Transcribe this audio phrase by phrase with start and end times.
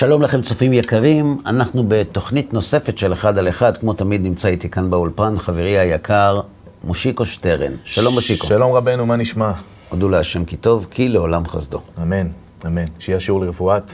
[0.00, 4.68] שלום לכם צופים יקרים, אנחנו בתוכנית נוספת של אחד על אחד, כמו תמיד נמצא איתי
[4.68, 6.40] כאן באולפן חברי היקר
[6.84, 7.72] מושיקו שטרן.
[7.84, 8.46] שלום מושיקו.
[8.46, 9.52] שלום רבנו, מה נשמע?
[9.88, 11.80] הודו להשם כי טוב, כי לעולם חסדו.
[12.02, 12.26] אמן,
[12.66, 12.84] אמן.
[12.98, 13.92] שיהיה שיעור לרפואת.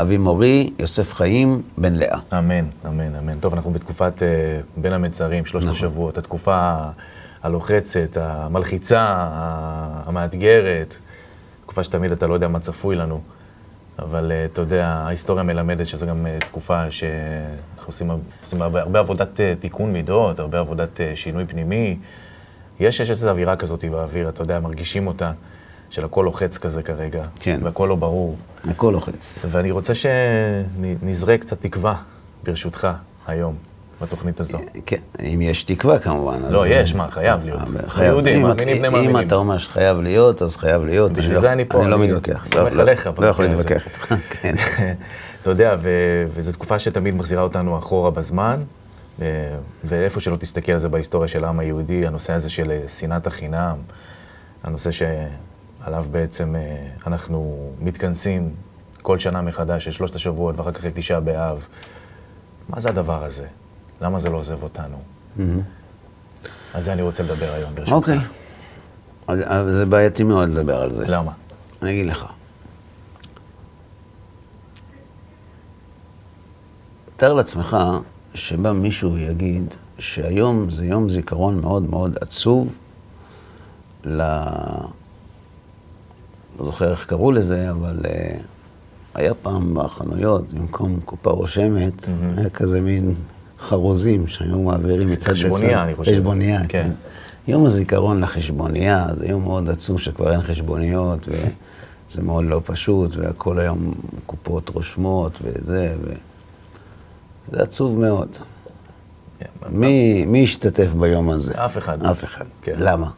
[0.00, 2.18] אבי מורי, יוסף חיים, בן לאה.
[2.38, 3.38] אמן, אמן, אמן.
[3.40, 5.76] טוב, אנחנו בתקופת uh, בין המצרים, שלושת נכון.
[5.76, 6.76] השבועות, התקופה
[7.42, 9.06] הלוחצת, המלחיצה,
[10.06, 10.94] המאתגרת,
[11.62, 13.20] תקופה שתמיד אתה לא יודע מה צפוי לנו.
[13.98, 18.10] אבל uh, אתה יודע, ההיסטוריה מלמדת שזו גם uh, תקופה שאנחנו עושים,
[18.42, 21.98] עושים הרבה, הרבה עבודת uh, תיקון מידות, הרבה עבודת שינוי פנימי.
[22.80, 25.32] יש, יש איזו אווירה כזאת באוויר, אתה יודע, מרגישים אותה,
[25.90, 27.24] של הכל לוחץ כזה כרגע.
[27.40, 27.60] כן.
[27.62, 28.36] והכל לא ברור.
[28.64, 29.44] הכל לוחץ.
[29.50, 31.94] ואני רוצה שנזרה קצת תקווה,
[32.44, 32.88] ברשותך,
[33.26, 33.56] היום.
[34.02, 34.58] בתוכנית הזו.
[34.86, 36.38] כן, אם יש תקווה כמובן.
[36.50, 37.60] לא, יש, מה, חייב להיות.
[37.88, 38.12] חייב.
[38.12, 39.16] יהודים, מאמינים בני מאמינים.
[39.16, 41.12] אם אתה אומר שחייב להיות, אז חייב להיות.
[41.12, 41.82] בשביל זה אני פה.
[41.82, 42.44] אני לא מתווכח.
[42.44, 43.10] סומך עליך.
[43.18, 44.54] לא יכול להתווכח איתך, כן.
[45.42, 45.76] אתה יודע,
[46.34, 48.62] וזו תקופה שתמיד מחזירה אותנו אחורה בזמן,
[49.84, 53.76] ואיפה שלא תסתכל על זה בהיסטוריה של העם היהודי, הנושא הזה של שנאת החינם,
[54.64, 56.54] הנושא שעליו בעצם
[57.06, 58.50] אנחנו מתכנסים
[59.02, 61.66] כל שנה מחדש, של שלושת השבועות, ואחר כך את תשעה באב.
[62.68, 63.46] מה זה הדבר הזה?
[64.00, 64.96] למה זה לא עוזב אותנו?
[66.74, 67.92] על זה אני רוצה לדבר היום, ברשותך.
[67.92, 68.18] אוקיי.
[69.70, 71.04] זה בעייתי מאוד לדבר על זה.
[71.06, 71.32] למה?
[71.82, 72.24] אני אגיד לך.
[77.16, 77.76] תאר לעצמך
[78.34, 82.68] שבא מישהו ויגיד שהיום זה יום זיכרון מאוד מאוד עצוב
[84.04, 84.22] ל...
[86.58, 88.08] לא זוכר איך קראו לזה, אבל uh,
[89.14, 92.40] היה פעם בחנויות, במקום קופה רושמת, mm-hmm.
[92.40, 93.14] היה כזה מין
[93.60, 95.40] חרוזים שהיו מעבירים מצד לצד.
[95.40, 96.12] חשבוניה, אני חושב.
[96.12, 96.66] חשבוניה, כן.
[96.68, 96.90] כן.
[97.48, 103.58] יום הזיכרון לחשבוניה, זה יום מאוד עצוב שכבר אין חשבוניות, וזה מאוד לא פשוט, והכל
[103.58, 103.94] היום
[104.26, 106.12] קופות רושמות וזה, ו...
[107.52, 108.28] זה עצוב מאוד.
[109.38, 111.64] כן, מי, מי השתתף ביום הזה?
[111.64, 112.02] אף אחד.
[112.02, 112.44] אף אחד.
[112.62, 112.74] כן.
[112.76, 113.10] למה?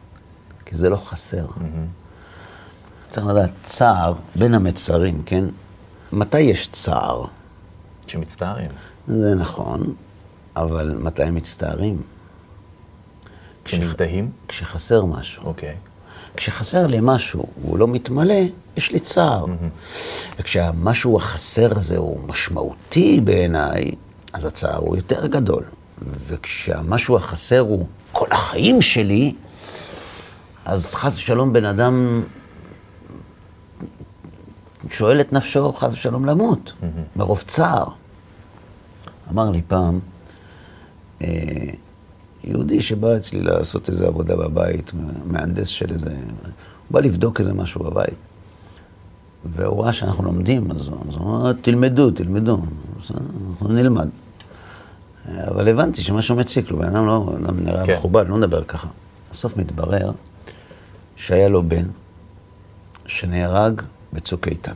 [0.65, 1.45] כי זה לא חסר.
[1.45, 3.09] Mm-hmm.
[3.09, 5.45] צריך לדעת, צער בין המצרים, כן?
[6.11, 7.25] מתי יש צער?
[8.07, 8.71] שמצטערים.
[9.07, 9.93] זה נכון,
[10.55, 12.01] אבל מתי הם מצטערים?
[13.65, 14.31] כשמזדהים?
[14.47, 15.43] כשחסר משהו.
[15.43, 15.75] אוקיי.
[16.37, 18.41] כשחסר לי משהו, והוא לא מתמלא,
[18.77, 19.45] יש לי צער.
[19.45, 20.37] Mm-hmm.
[20.39, 23.91] וכשהמשהו החסר הזה הוא משמעותי בעיניי,
[24.33, 25.63] אז הצער הוא יותר גדול.
[26.27, 29.33] וכשהמשהו החסר הוא כל החיים שלי,
[30.65, 32.23] אז חס ושלום בן אדם
[34.89, 36.85] שואל את נפשו, חס ושלום, למות, mm-hmm.
[37.15, 37.85] מרוב צער.
[39.31, 39.99] אמר לי פעם,
[42.43, 44.91] יהודי שבא אצלי לעשות איזו עבודה בבית,
[45.25, 46.09] מהנדס של איזה...
[46.09, 48.15] הוא בא לבדוק איזה משהו בבית.
[49.55, 52.57] והוא ראה שאנחנו לומדים, אז הוא אמר, תלמדו, תלמדו,
[53.51, 54.07] אנחנו נלמד.
[55.47, 57.97] אבל הבנתי שמשהו מציק לו, בן אדם לא, לא נראה כן.
[57.97, 58.87] מכובד, לא נדבר ככה.
[59.31, 60.11] בסוף מתברר
[61.15, 61.85] שהיה לו בן
[63.05, 63.81] שנהרג
[64.13, 64.73] בצוק איתן.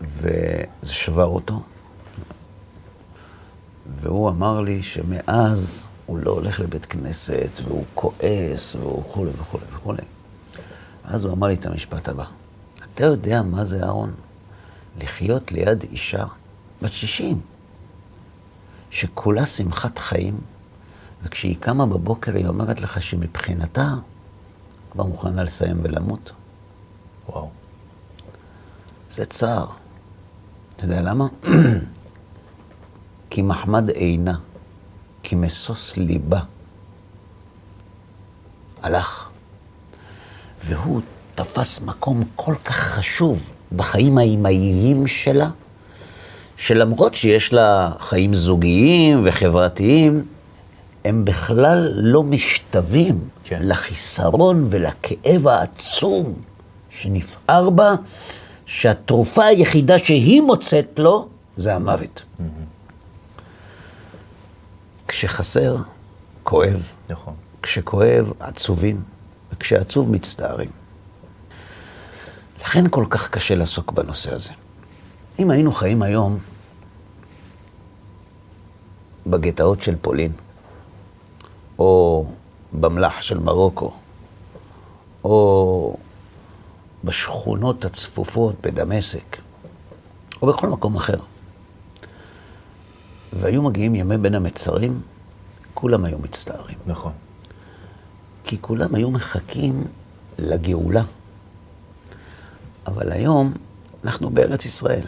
[0.00, 1.62] וזה שבר אותו,
[4.00, 10.02] והוא אמר לי שמאז הוא לא הולך לבית כנסת, והוא כועס, והוא וכולי וכולי וכולי.
[11.04, 12.24] אז הוא אמר לי את המשפט הבא,
[12.94, 14.12] אתה יודע מה זה, אהרון?
[15.00, 16.24] לחיות ליד אישה
[16.82, 17.40] בת 60,
[18.90, 20.40] שכולה שמחת חיים,
[21.22, 23.88] וכשהיא קמה בבוקר היא אומרת לך שמבחינתה
[24.90, 26.32] כבר מוכנה לסיים ולמות.
[27.28, 27.50] וואו.
[29.10, 29.66] זה צער.
[30.76, 31.26] אתה יודע למה?
[33.34, 34.34] כי מחמד עינה,
[35.22, 36.40] כי משוש ליבה.
[38.82, 39.28] הלך.
[40.64, 41.00] והוא
[41.34, 45.50] תפס מקום כל כך חשוב בחיים האימהיים שלה,
[46.56, 50.24] שלמרות שיש לה חיים זוגיים וחברתיים,
[51.04, 53.58] הם בכלל לא משתווים כן.
[53.60, 56.34] לחיסרון ולכאב העצום
[56.90, 57.94] שנפער בה,
[58.66, 62.22] שהתרופה היחידה שהיא מוצאת לו זה המוות.
[62.22, 62.71] Mm-hmm.
[65.12, 65.76] כשחסר,
[66.42, 66.92] כואב.
[67.10, 67.34] נכון.
[67.62, 69.02] כשכואב, עצובים,
[69.52, 70.70] וכשעצוב, מצטערים.
[72.60, 74.50] לכן כל כך קשה לעסוק בנושא הזה.
[75.38, 76.38] אם היינו חיים היום
[79.26, 80.32] בגטאות של פולין,
[81.78, 82.26] או
[82.72, 83.92] במלח של מרוקו,
[85.24, 85.96] או
[87.04, 89.36] בשכונות הצפופות בדמשק,
[90.42, 91.18] או בכל מקום אחר,
[93.40, 95.00] והיו מגיעים ימי בין המצרים,
[95.74, 96.78] כולם היו מצטערים.
[96.86, 97.12] נכון.
[98.44, 99.84] כי כולם היו מחכים
[100.38, 101.02] לגאולה.
[102.86, 103.52] אבל היום
[104.04, 105.06] אנחנו בארץ ישראל.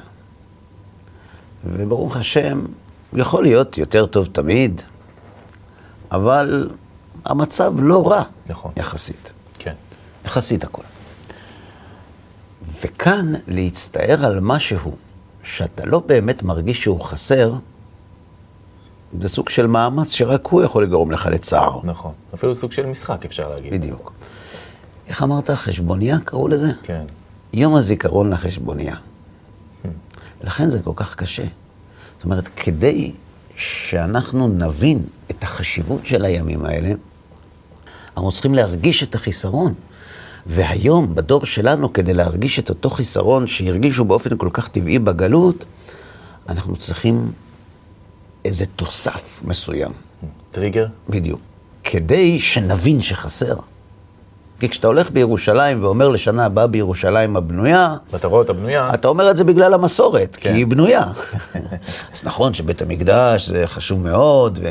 [1.64, 2.64] וברוך השם,
[3.12, 4.82] יכול להיות יותר טוב תמיד,
[6.10, 6.70] אבל
[7.24, 8.72] המצב לא רע, נכון.
[8.76, 9.32] יחסית.
[9.58, 9.74] כן.
[10.24, 10.82] יחסית הכל.
[12.82, 14.96] וכאן להצטער על משהו
[15.42, 17.54] שאתה לא באמת מרגיש שהוא חסר,
[19.20, 21.80] זה סוג של מאמץ שרק הוא יכול לגרום לך לצער.
[21.84, 22.12] נכון.
[22.34, 23.72] אפילו סוג של משחק, אפשר להגיד.
[23.72, 24.12] בדיוק.
[25.08, 25.50] איך אמרת?
[25.50, 26.68] חשבוניה קראו לזה?
[26.82, 27.04] כן.
[27.52, 28.96] יום הזיכרון לחשבוניה.
[30.44, 31.44] לכן זה כל כך קשה.
[32.16, 33.12] זאת אומרת, כדי
[33.56, 36.92] שאנחנו נבין את החשיבות של הימים האלה,
[38.16, 39.74] אנחנו צריכים להרגיש את החיסרון.
[40.46, 45.64] והיום, בדור שלנו, כדי להרגיש את אותו חיסרון שהרגישו באופן כל כך טבעי בגלות,
[46.48, 47.32] אנחנו צריכים
[48.44, 49.92] איזה תוסף מסוים.
[50.52, 50.86] טריגר?
[51.08, 51.40] בדיוק.
[51.84, 53.56] כדי שנבין שחסר.
[54.60, 59.30] כי כשאתה הולך בירושלים ואומר לשנה הבאה בירושלים הבנויה, ואתה רואה אותה בנויה, אתה אומר
[59.30, 60.52] את זה בגלל המסורת, כן.
[60.52, 61.04] כי היא בנויה.
[62.12, 64.68] אז נכון שבית המקדש זה חשוב מאוד, ו...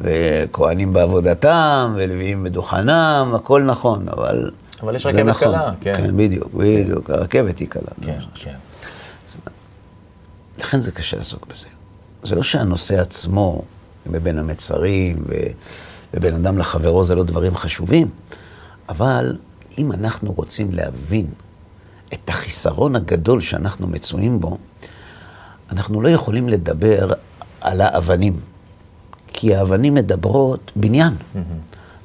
[0.00, 4.50] וכהנים בעבודתם, ולוויים בדוכנם, הכל נכון, אבל...
[4.82, 5.48] אבל יש רכבת נכון.
[5.48, 5.96] קלה, כן.
[5.96, 7.82] כן, בדיוק, בדיוק, הרכבת היא קלה.
[8.02, 8.54] כן, כן.
[10.58, 11.66] לכן זה קשה לעסוק בזה.
[12.22, 13.62] זה לא שהנושא עצמו,
[14.06, 15.24] בבין המצרים.
[16.14, 18.08] ובין אדם לחברו, זה לא דברים חשובים,
[18.88, 19.36] אבל
[19.78, 21.26] אם אנחנו רוצים להבין
[22.12, 24.58] את החיסרון הגדול שאנחנו מצויים בו,
[25.70, 27.12] אנחנו לא יכולים לדבר
[27.60, 28.40] על האבנים,
[29.26, 31.14] כי האבנים מדברות בניין.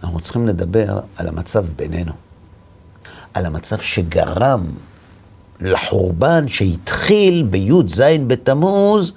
[0.03, 2.13] אנחנו צריכים לדבר על המצב בינינו,
[3.33, 4.65] על המצב שגרם
[5.59, 9.13] לחורבן שהתחיל בי"ז בתמוז,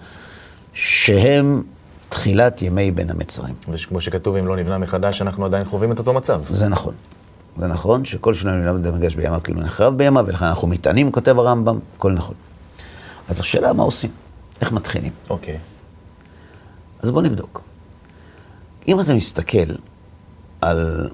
[0.81, 1.63] שהם
[2.09, 3.55] תחילת ימי בין המצרים.
[3.69, 6.41] וכמו שכתוב, אם לא נבנה מחדש, אנחנו עדיין חווים את אותו מצב.
[6.51, 6.95] זה נכון.
[7.57, 11.39] זה נכון שכל שנה נבנה בית המקדש בימיו כאילו נחרב בימיו, ולכן אנחנו מטענים, כותב
[11.39, 12.35] הרמב"ם, הכל נכון.
[13.29, 14.11] אז השאלה מה עושים?
[14.61, 15.13] איך מתחילים?
[15.31, 15.59] אוקיי.
[17.03, 17.63] אז בואו נבדוק.
[18.89, 19.75] אם אתה מסתכל
[20.61, 21.11] על,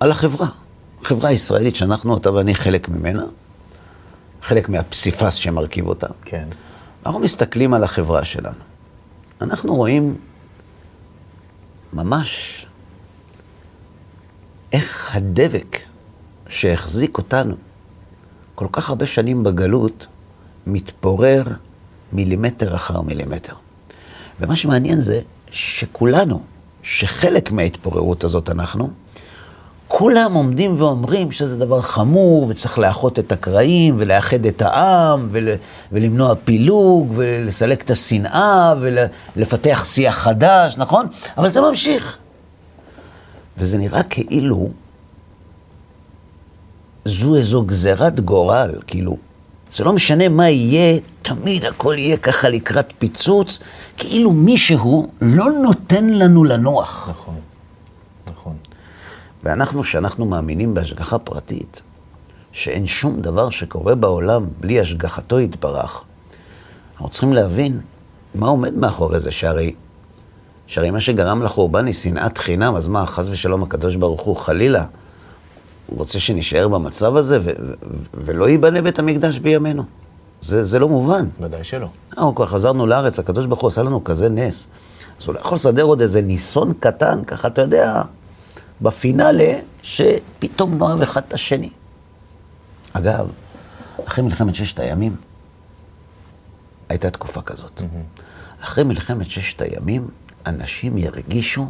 [0.00, 0.46] על החברה,
[1.02, 3.22] החברה הישראלית שאנחנו, אתה ואני חלק ממנה,
[4.42, 6.48] חלק מהפסיפס שמרכיב אותה, כן.
[7.06, 8.58] אנחנו מסתכלים על החברה שלנו.
[9.40, 10.16] אנחנו רואים
[11.92, 12.66] ממש
[14.72, 15.78] איך הדבק
[16.48, 17.54] שהחזיק אותנו
[18.54, 20.06] כל כך הרבה שנים בגלות,
[20.66, 21.44] מתפורר
[22.12, 23.54] מילימטר אחר מילימטר.
[24.40, 25.20] ומה שמעניין זה
[25.50, 26.42] שכולנו,
[26.82, 28.90] שחלק מההתפוררות הזאת אנחנו,
[29.92, 35.48] כולם עומדים ואומרים שזה דבר חמור, וצריך לאחות את הקרעים, ולאחד את העם, ול,
[35.92, 38.74] ולמנוע פילוג, ולסלק את השנאה,
[39.36, 41.06] ולפתח שיח חדש, נכון?
[41.38, 42.16] אבל זה ממשיך.
[43.58, 44.68] וזה נראה כאילו
[47.04, 49.16] זו איזו גזירת גורל, כאילו,
[49.72, 53.58] זה לא משנה מה יהיה, תמיד הכל יהיה ככה לקראת פיצוץ,
[53.96, 57.08] כאילו מישהו לא נותן לנו לנוח.
[57.10, 57.49] נכון.
[59.44, 61.82] ואנחנו, שאנחנו מאמינים בהשגחה פרטית,
[62.52, 66.02] שאין שום דבר שקורה בעולם בלי השגחתו יתברך,
[66.92, 67.80] אנחנו צריכים להבין
[68.34, 69.74] מה עומד מאחורי זה, שהרי,
[70.66, 74.84] שהרי מה שגרם לחורבן היא שנאת חינם, אז מה, חס ושלום הקדוש ברוך הוא, חלילה,
[75.86, 79.82] הוא רוצה שנשאר במצב הזה ו- ו- ו- ולא ייבנה בית המקדש בימינו.
[80.42, 81.28] זה, זה לא מובן.
[81.40, 81.86] ודאי שלא.
[82.12, 84.68] אנחנו כבר חזרנו לארץ, הקדוש ברוך הוא עשה לנו כזה נס.
[85.20, 88.02] אז הוא לא יכול לסדר עוד איזה ניסון קטן, ככה, אתה יודע,
[88.82, 91.70] בפינאלה, שפתאום לא אוהב אחד את השני.
[92.92, 93.30] אגב,
[94.04, 95.16] אחרי מלחמת ששת הימים,
[96.88, 97.82] הייתה תקופה כזאת.
[98.60, 100.08] אחרי מלחמת ששת הימים,
[100.46, 101.66] אנשים ירגישו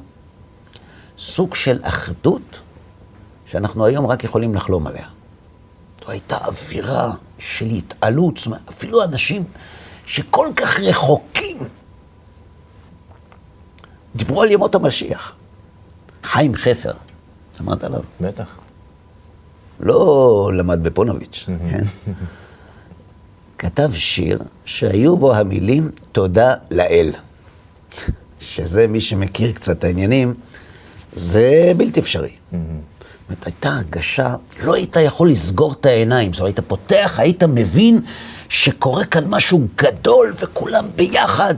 [1.18, 2.60] סוג של אחדות
[3.46, 5.06] שאנחנו היום רק יכולים לחלום עליה.
[6.04, 9.44] זו הייתה אווירה של התעלות, זאת אומרת, אפילו אנשים
[10.06, 11.56] שכל כך רחוקים
[14.16, 15.32] דיברו על ימות המשיח.
[16.24, 16.92] חיים חפר,
[17.58, 18.00] שמעת עליו?
[18.20, 18.46] בטח.
[19.80, 21.84] לא למד בפונוביץ', כן?
[23.58, 27.10] כתב שיר שהיו בו המילים תודה לאל.
[28.40, 30.34] שזה, מי שמכיר קצת את העניינים,
[31.12, 32.32] זה בלתי אפשרי.
[32.50, 32.58] זאת
[33.28, 38.00] אומרת, הייתה הרגשה, לא היית יכול לסגור את העיניים, זאת אומרת, היית פותח, היית מבין
[38.48, 41.54] שקורה כאן משהו גדול וכולם ביחד.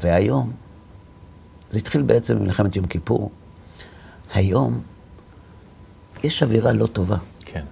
[0.00, 0.52] והיום,
[1.70, 3.30] זה התחיל בעצם במלחמת יום כיפור,
[4.36, 4.80] היום
[6.24, 7.16] יש אווירה לא טובה.
[7.44, 7.64] כן.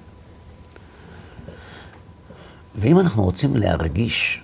[2.75, 4.40] ואם אנחנו רוצים להרגיש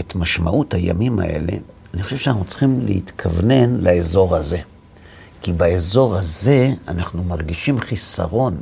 [0.00, 1.52] את משמעות הימים האלה,
[1.94, 4.58] אני חושב שאנחנו צריכים להתכוונן לאזור הזה.
[5.42, 8.60] כי באזור הזה אנחנו מרגישים חיסרון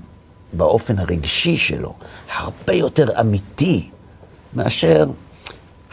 [0.53, 1.95] באופן הרגשי שלו,
[2.37, 3.91] הרבה יותר אמיתי
[4.55, 5.07] מאשר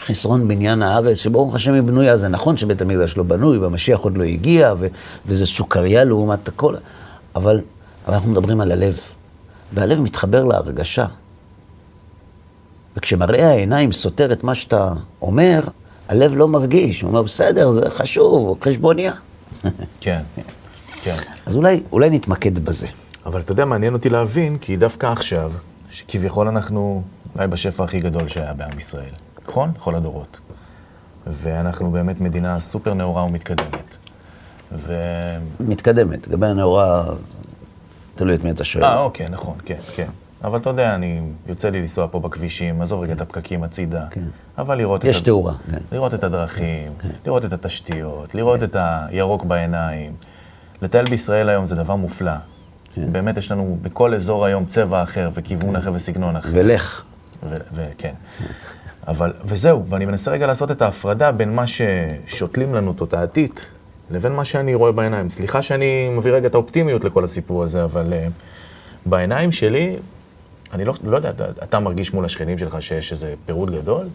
[0.05, 4.17] חסרון בניין הארץ, שברוך השם היא בנויה, זה נכון שבית המקדש לא בנוי, והמשיח עוד
[4.17, 4.87] לא הגיע, ו-
[5.25, 6.75] וזה סוכריה לעומת הכל,
[7.35, 7.61] אבל,
[8.05, 8.99] אבל אנחנו מדברים על הלב,
[9.73, 11.05] והלב מתחבר להרגשה.
[12.97, 15.61] וכשמראה העיניים סותר את מה שאתה אומר,
[16.07, 19.13] הלב לא מרגיש, הוא אומר, בסדר, זה חשוב, חשבוניה.
[20.01, 20.21] כן,
[21.03, 21.15] כן.
[21.45, 22.87] אז אולי, אולי נתמקד בזה.
[23.25, 25.51] אבל אתה יודע, מעניין אותי להבין, כי דווקא עכשיו,
[25.91, 27.03] שכביכול אנחנו
[27.35, 29.11] אולי בשפע הכי גדול שהיה בעם ישראל,
[29.47, 29.71] נכון?
[29.79, 30.39] כל הדורות.
[31.27, 33.97] ואנחנו באמת מדינה סופר נאורה ומתקדמת.
[34.71, 34.93] ו...
[35.59, 37.03] מתקדמת, לגבי הנאורה,
[38.15, 38.83] תלוי את מי אתה שואל.
[38.83, 40.07] אה, אוקיי, נכון, כן, כן.
[40.43, 44.21] אבל אתה יודע, אני, יוצא לי לנסוע פה בכבישים, עזוב רגע את הפקקים הצידה, כן.
[44.57, 45.21] אבל לראות יש את...
[45.21, 45.77] הד- תאורה, כן.
[45.91, 46.91] לראות את הדרכים,
[47.25, 50.13] לראות את התשתיות, לראות את הירוק בעיניים.
[50.81, 52.31] לטייל בישראל היום זה דבר מופלא.
[52.95, 53.11] כן.
[53.13, 56.49] באמת יש לנו בכל אזור היום צבע אחר וכיוון אחר וסגנון אחר.
[56.53, 57.03] ולך.
[57.73, 58.13] וכן.
[59.07, 63.67] אבל, וזהו, ואני מנסה רגע לעשות את ההפרדה בין מה ששותלים לנו תודעתית,
[64.11, 65.29] לבין מה שאני רואה בעיניים.
[65.29, 68.31] סליחה שאני מביא רגע את האופטימיות לכל הסיפור הזה, אבל uh,
[69.05, 69.95] בעיניים שלי,
[70.73, 71.31] אני לא, לא יודע,
[71.63, 74.07] אתה, מרגיש מול השכנים שלך שיש איזה פירוט גדול?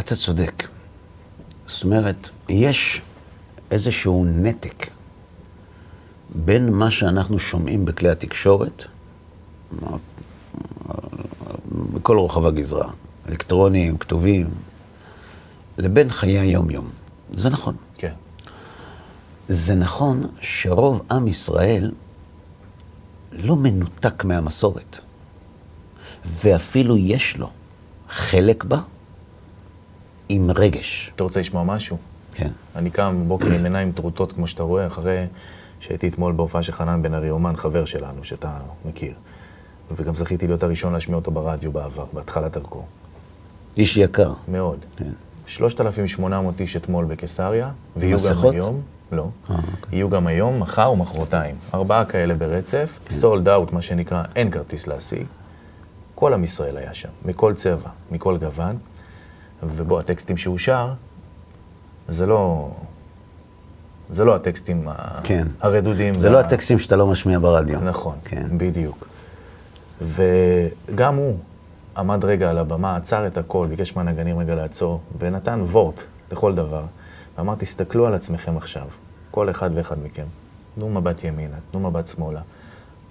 [0.00, 0.68] אתה צודק.
[1.66, 3.02] זאת אומרת, יש
[3.70, 4.86] איזשהו נתק
[6.34, 8.84] בין מה שאנחנו שומעים בכלי התקשורת,
[11.94, 12.90] בכל רוחב הגזרה,
[13.28, 14.46] אלקטרוניים, כתובים,
[15.78, 16.90] לבין חיי היום-יום.
[17.30, 17.76] זה נכון.
[17.94, 18.12] כן.
[19.48, 21.92] זה נכון שרוב עם ישראל
[23.32, 24.98] לא מנותק מהמסורת,
[26.24, 27.50] ואפילו יש לו
[28.08, 28.78] חלק בה
[30.28, 31.12] עם רגש.
[31.14, 31.96] אתה רוצה לשמוע משהו?
[32.32, 32.50] כן.
[32.76, 35.26] אני קם בבוקר עם עיניים טרוטות, כמו שאתה רואה, אחרי
[35.80, 39.12] שהייתי אתמול בהופעה של חנן בן ארי, אומן חבר שלנו, שאתה מכיר.
[39.90, 42.84] וגם זכיתי להיות הראשון להשמיע אותו ברדיו בעבר, בהתחלת דרכו.
[43.76, 44.32] איש יקר.
[44.48, 44.78] מאוד.
[44.96, 45.10] כן.
[45.46, 48.54] 3,800 איש אתמול בקיסריה, ויהיו גם מסכות?
[48.54, 48.80] היום,
[49.12, 49.68] לא, אה, אוקיי.
[49.92, 51.54] יהיו גם היום, מחר ומחרתיים.
[51.74, 53.14] ארבעה כאלה ברצף, כן.
[53.14, 55.24] סולד אאוט, מה שנקרא, אין כרטיס להשיג.
[56.14, 58.76] כל עם ישראל היה שם, מכל צבע, מכל גוון.
[59.62, 60.92] ובוא, הטקסטים שהוא שר,
[62.08, 62.70] זה לא...
[64.10, 64.88] זה לא הטקסטים
[65.24, 65.46] כן.
[65.60, 66.18] הרדודים.
[66.18, 67.80] זה וה- לא הטקסטים שאתה לא משמיע ברדיו.
[67.80, 68.46] נכון, כן.
[68.58, 69.08] בדיוק.
[70.00, 71.36] וגם הוא
[71.98, 76.02] עמד רגע על הבמה, עצר את הכל, ביקש מהנגנים רגע לעצור, ונתן וורט
[76.32, 76.84] לכל דבר.
[77.38, 78.86] ואמר, תסתכלו על עצמכם עכשיו,
[79.30, 80.26] כל אחד ואחד מכם.
[80.74, 82.40] תנו מבט ימינה, תנו מבט שמאלה.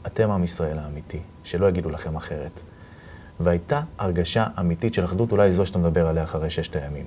[0.08, 2.52] אתם עם ישראל האמיתי, שלא יגידו לכם אחרת.
[3.40, 7.06] והייתה הרגשה אמיתית של אחדות, אולי זו שאתה מדבר עליה אחרי ששת הימים.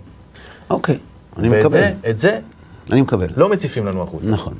[0.70, 0.98] אוקיי,
[1.36, 1.70] אני ואת מקבל.
[1.70, 2.40] זה, את זה
[2.92, 3.28] אני מקבל.
[3.36, 4.32] לא מציפים לנו החוצה.
[4.32, 4.54] נכון.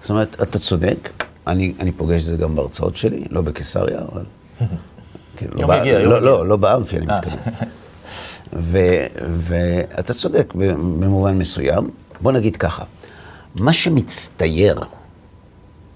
[0.00, 1.10] זאת אומרת, אתה צודק,
[1.46, 4.24] אני, אני פוגש את זה גם בהרצאות שלי, לא בקיסריה, אבל...
[5.36, 6.30] כאילו, יום לא, יגיע, ב- יום לא, יגיע.
[6.30, 7.14] לא, לא באמפי, אני אה.
[7.14, 7.38] מתכוון.
[9.38, 11.90] ואתה צודק במובן מסוים.
[12.20, 12.84] בוא נגיד ככה,
[13.54, 14.80] מה שמצטייר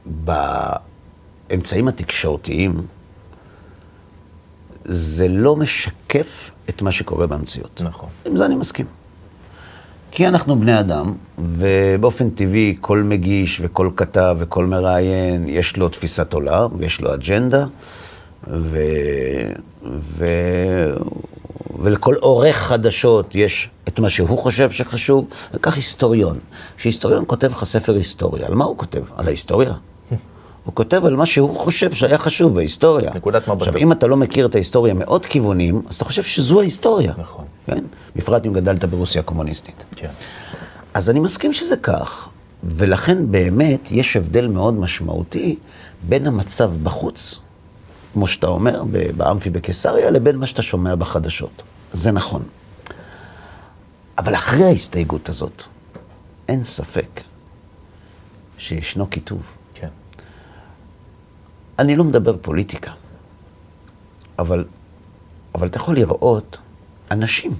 [0.07, 2.77] באמצעים התקשורתיים,
[4.85, 7.83] זה לא משקף את מה שקורה במציאות.
[7.85, 8.09] נכון.
[8.27, 8.87] עם זה אני מסכים.
[10.11, 16.33] כי אנחנו בני אדם, ובאופן טבעי כל מגיש וכל כתב וכל מראיין, יש לו תפיסת
[16.33, 17.67] עולם ויש לו אג'נדה,
[18.49, 18.79] ו...
[20.01, 20.25] ו...
[21.83, 26.39] ולכל עורך חדשות יש את מה שהוא חושב שחשוב, וכך היסטוריון.
[26.77, 29.03] כשהיסטוריון כותב לך ספר היסטוריה, על מה הוא כותב?
[29.17, 29.73] על ההיסטוריה?
[30.65, 33.11] הוא כותב על מה שהוא חושב שהיה חשוב בהיסטוריה.
[33.15, 33.59] נקודת מבטו.
[33.59, 37.13] עכשיו, אם אתה לא מכיר את ההיסטוריה מעוד כיוונים, אז אתה חושב שזו ההיסטוריה.
[37.19, 37.45] נכון.
[37.67, 37.85] כן?
[38.17, 39.85] בפרט אם גדלת ברוסיה הקומוניסטית.
[39.97, 40.09] כן.
[40.95, 42.29] אז אני מסכים שזה כך,
[42.65, 45.57] ולכן באמת יש הבדל מאוד משמעותי
[46.09, 47.39] בין המצב בחוץ,
[48.13, 48.83] כמו שאתה אומר,
[49.17, 51.63] באמפי בקיסריה, לבין מה שאתה שומע בחדשות.
[51.93, 52.43] זה נכון.
[54.19, 55.63] אבל אחרי ההסתייגות הזאת,
[56.49, 57.21] אין ספק
[58.59, 59.43] שישנו קיטוב.
[59.75, 59.89] כן.
[61.79, 62.93] אני לא מדבר פוליטיקה,
[64.39, 64.65] אבל,
[65.55, 66.59] אבל אתה יכול לראות
[67.11, 67.55] אנשים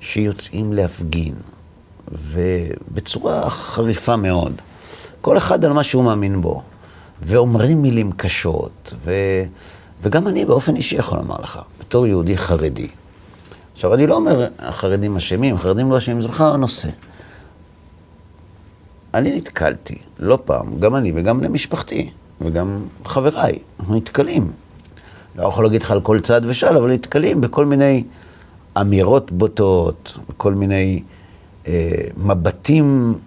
[0.00, 1.34] שיוצאים להפגין,
[2.08, 4.62] ובצורה חריפה מאוד,
[5.20, 6.62] כל אחד על מה שהוא מאמין בו,
[7.22, 9.12] ואומרים מילים קשות, ו,
[10.02, 12.88] וגם אני באופן אישי יכול לומר לך, בתור יהודי חרדי.
[13.72, 16.88] עכשיו, אני לא אומר, החרדים אשמים, החרדים לא אשמים, זה בכלל הנושא.
[19.14, 22.10] אני נתקלתי, לא פעם, גם אני וגם בני משפחתי,
[22.40, 24.52] וגם חבריי, אנחנו נתקלים.
[25.36, 28.04] לא יכול להגיד לך על כל צעד ושעל, אבל נתקלים בכל מיני
[28.80, 31.02] אמירות בוטות, בכל מיני
[31.66, 33.18] אה, מבטים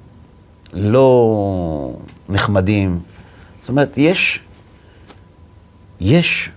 [0.74, 1.94] לא
[2.30, 3.00] נחמדים.
[3.66, 4.40] זאת אומרת, יש,
[6.00, 6.52] יש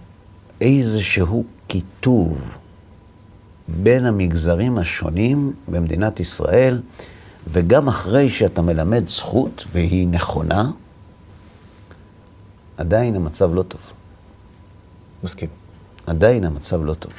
[0.61, 2.57] איזשהו קיטוב
[3.69, 6.83] בין המגזרים השונים במדינת ישראל,
[7.47, 10.71] וגם אחרי שאתה מלמד זכות, והיא נכונה,
[12.77, 13.81] עדיין המצב לא טוב.
[15.25, 15.49] מסכים.
[16.07, 17.13] עדיין המצב לא טוב.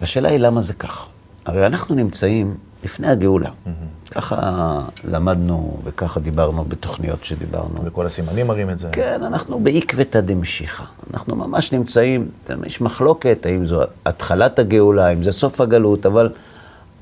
[0.00, 1.06] והשאלה היא למה זה כך.
[1.44, 3.48] הרי אנחנו נמצאים לפני הגאולה.
[3.48, 4.14] Mm-hmm.
[4.14, 7.80] ככה למדנו וככה דיברנו בתוכניות שדיברנו.
[7.84, 8.88] וכל הסימנים מראים את זה.
[8.92, 10.84] כן, אנחנו בעקבתא דמשיחא.
[11.14, 12.28] אנחנו ממש נמצאים,
[12.66, 16.32] יש מחלוקת האם זו התחלת הגאולה, האם זה סוף הגלות, אבל,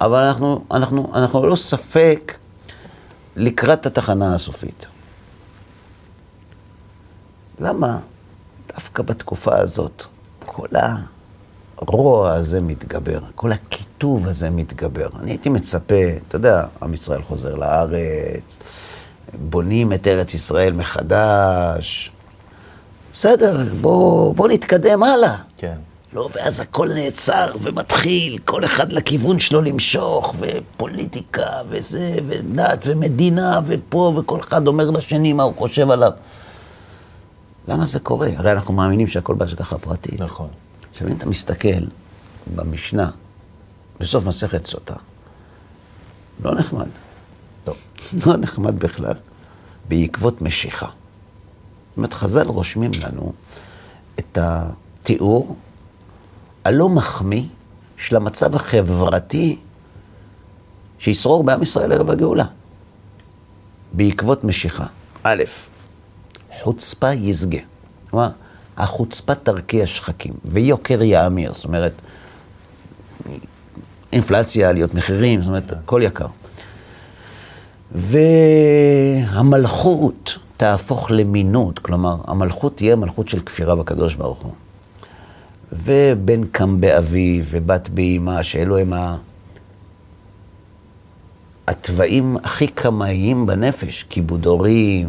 [0.01, 2.35] אבל אנחנו, אנחנו, אנחנו לא ספק
[3.37, 4.87] לקראת התחנה הסופית.
[7.61, 7.99] למה
[8.75, 10.05] דווקא בתקופה הזאת
[10.47, 10.67] כל
[11.79, 15.09] הרוע הזה מתגבר, כל הקיטוב הזה מתגבר?
[15.21, 15.95] אני הייתי מצפה,
[16.29, 18.59] אתה יודע, עם ישראל חוזר לארץ,
[19.35, 22.13] בונים את ארץ ישראל מחדש.
[23.15, 25.35] בסדר, בוא, בוא נתקדם הלאה.
[25.57, 25.77] כן.
[26.13, 34.13] לא, ואז הכל נעצר ומתחיל, כל אחד לכיוון שלו למשוך, ופוליטיקה, וזה, ודת, ומדינה, ופה,
[34.17, 36.13] וכל אחד אומר לשני מה הוא חושב עליו.
[37.69, 38.29] למה זה קורה?
[38.37, 40.21] הרי אנחנו מאמינים שהכל בהשגחה פרטית.
[40.21, 40.49] נכון.
[40.99, 41.85] עכשיו, אם אתה מסתכל
[42.55, 43.11] במשנה,
[44.01, 44.95] בסוף מסכת סוטה,
[46.45, 46.87] לא נחמד.
[47.67, 47.75] לא.
[48.27, 49.15] לא נחמד בכלל,
[49.89, 50.87] בעקבות משיכה.
[50.87, 53.33] זאת אומרת, חז"ל רושמים לנו
[54.19, 55.57] את התיאור
[56.65, 57.45] הלא מחמיא
[57.97, 59.59] של המצב החברתי
[60.99, 62.45] שישרור בעם ישראל ערב הגאולה.
[63.93, 64.87] בעקבות משיכה.
[65.23, 65.43] א',
[66.63, 67.61] חוצפה יסגה.
[68.11, 68.31] כלומר,
[68.79, 71.55] החוצפה תרקיע שחקים, ויוקר יאמיר.
[71.55, 71.93] זאת אומרת,
[74.13, 76.27] אינפלציה, עליות מחירים, זאת אומרת, הכל יקר.
[79.35, 84.53] והמלכות תהפוך למינות, כלומר, המלכות תהיה מלכות של כפירה בקדוש ברוך הוא.
[85.73, 89.17] ובן קם באביו ובת באימה, שאלו הם ה...
[91.67, 95.09] התוואים הכי קמאיים בנפש, כיבוד הורים,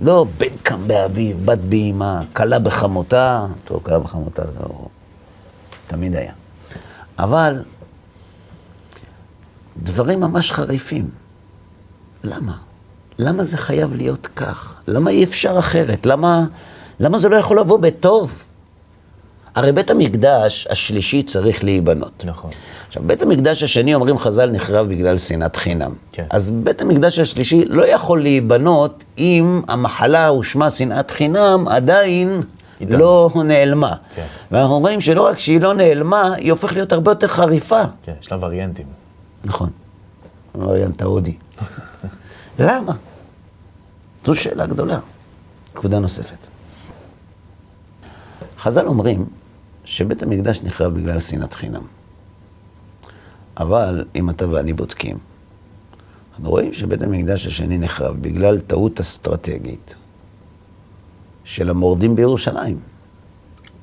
[0.00, 4.88] לא בן קם באביו, בת באימה, כלה בחמותה, טוב, כלה בחמותה זה לא...
[5.86, 6.32] תמיד היה.
[7.18, 7.62] אבל
[9.82, 11.10] דברים ממש חריפים.
[12.24, 12.56] למה?
[13.18, 14.74] למה זה חייב להיות כך?
[14.86, 16.06] למה אי אפשר אחרת?
[16.06, 16.44] למה,
[17.00, 18.45] למה זה לא יכול לבוא בטוב?
[19.56, 22.24] הרי בית המקדש השלישי צריך להיבנות.
[22.26, 22.50] נכון.
[22.88, 25.94] עכשיו, בית המקדש השני, אומרים חז"ל, נחרב בגלל שנאת חינם.
[26.12, 26.24] כן.
[26.30, 32.42] אז בית המקדש השלישי לא יכול להיבנות אם המחלה ושמה שנאת חינם עדיין
[32.80, 32.98] איתנו.
[32.98, 33.94] לא נעלמה.
[34.14, 34.26] כן.
[34.50, 37.82] ואנחנו רואים שלא רק שהיא לא נעלמה, היא הופכת להיות הרבה יותר חריפה.
[38.02, 38.86] כן, יש לה וריאנטים.
[39.44, 39.70] נכון.
[40.52, 41.36] הווריאנט ההודי.
[42.58, 42.92] למה?
[44.24, 44.98] זו שאלה גדולה.
[45.74, 46.46] נקודה נוספת.
[48.62, 49.26] חז"ל אומרים
[49.86, 51.82] שבית המקדש נחרב בגלל שנאת חינם.
[53.56, 55.18] אבל אם אתה ואני בודקים,
[56.32, 59.96] אנחנו רואים שבית המקדש השני נחרב בגלל טעות אסטרטגית
[61.44, 62.80] של המורדים בירושלים.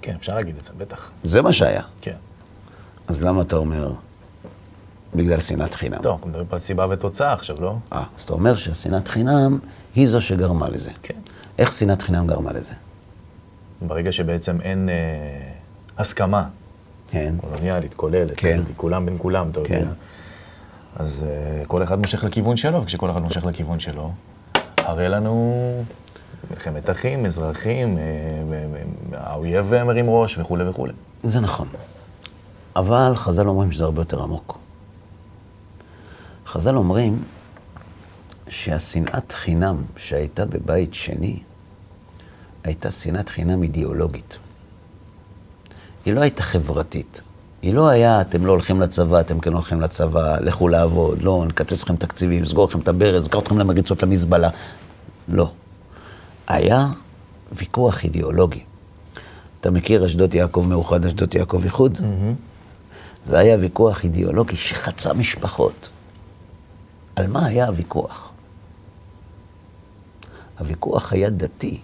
[0.02, 1.12] כן, אפשר להגיד את זה, בטח.
[1.24, 1.84] זה מה שהיה.
[2.02, 2.16] כן.
[3.08, 3.94] אז למה אתה אומר
[5.16, 6.02] בגלל שנאת חינם?
[6.02, 7.76] טוב, אנחנו מדברים על סיבה ותוצאה עכשיו, לא?
[7.94, 9.60] אה, אז אתה אומר ששנאת חינם
[9.96, 10.92] היא זו שגרמה לזה.
[11.04, 11.20] כן.
[11.58, 12.74] איך שנאת חינם גרמה לזה?
[13.82, 15.53] ברגע שבעצם אין אה,
[15.98, 16.44] הסכמה
[17.10, 17.34] כן.
[17.42, 18.54] קולוניאלית, כוללת, כן.
[18.54, 19.70] כזאת, כולם בין כולם, אתה יודע.
[19.70, 19.88] כן.
[20.96, 24.12] אז אה, כל אחד מושך לכיוון שלו, וכשכל אחד מושך לכיוון שלו,
[24.78, 25.54] הרי לנו
[26.52, 30.94] מלחמת אחים, אזרחים, אה, אה, האויב מרים ראש וכולי וכולי.
[31.24, 31.68] זה נכון.
[32.76, 34.58] אבל חז"ל אומרים שזה הרבה יותר עמוק.
[36.48, 37.24] חז"ל אומרים
[38.50, 41.40] שהשנאת חינם שהייתה בבית שני,
[42.64, 44.38] הייתה שנאת חינם אידיאולוגית.
[46.06, 47.22] היא לא הייתה חברתית.
[47.62, 51.84] היא לא היה, אתם לא הולכים לצבא, אתם כן הולכים לצבא, לכו לעבוד, לא, נקצץ
[51.84, 54.50] לכם תקציבים, נסגור לכם את הברז, נקח אתכם למריצות למזבלה.
[55.28, 55.52] לא.
[56.48, 56.88] היה
[57.52, 58.64] ויכוח אידיאולוגי.
[59.62, 61.98] אתה מכיר אשדות יעקב מאוחד, אשדות יעקב איחוד?
[63.26, 65.90] זה היה ויכוח אידיאולוגי שחצה משפחות.
[67.16, 68.32] על מה היה הוויכוח?
[70.60, 71.80] הוויכוח היה דתי.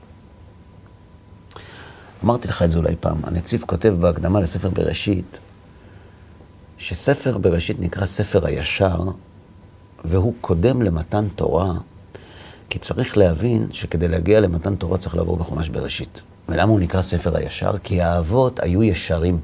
[2.23, 5.39] אמרתי לך את זה אולי פעם, הנציב כותב בהקדמה לספר בראשית,
[6.77, 9.03] שספר בראשית נקרא ספר הישר,
[10.05, 11.73] והוא קודם למתן תורה,
[12.69, 16.21] כי צריך להבין שכדי להגיע למתן תורה צריך לעבור בחומש בראשית.
[16.49, 17.71] ולמה הוא נקרא ספר הישר?
[17.83, 19.39] כי האבות היו ישרים.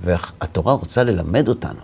[0.00, 1.80] והתורה רוצה ללמד אותנו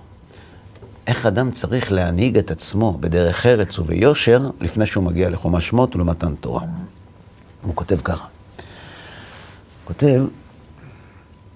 [1.07, 6.35] איך אדם צריך להנהיג את עצמו בדרך ארץ וביושר לפני שהוא מגיע לחומש שמות ולמתן
[6.35, 6.63] תורה.
[7.63, 8.27] הוא כותב ככה.
[9.87, 10.25] כותב,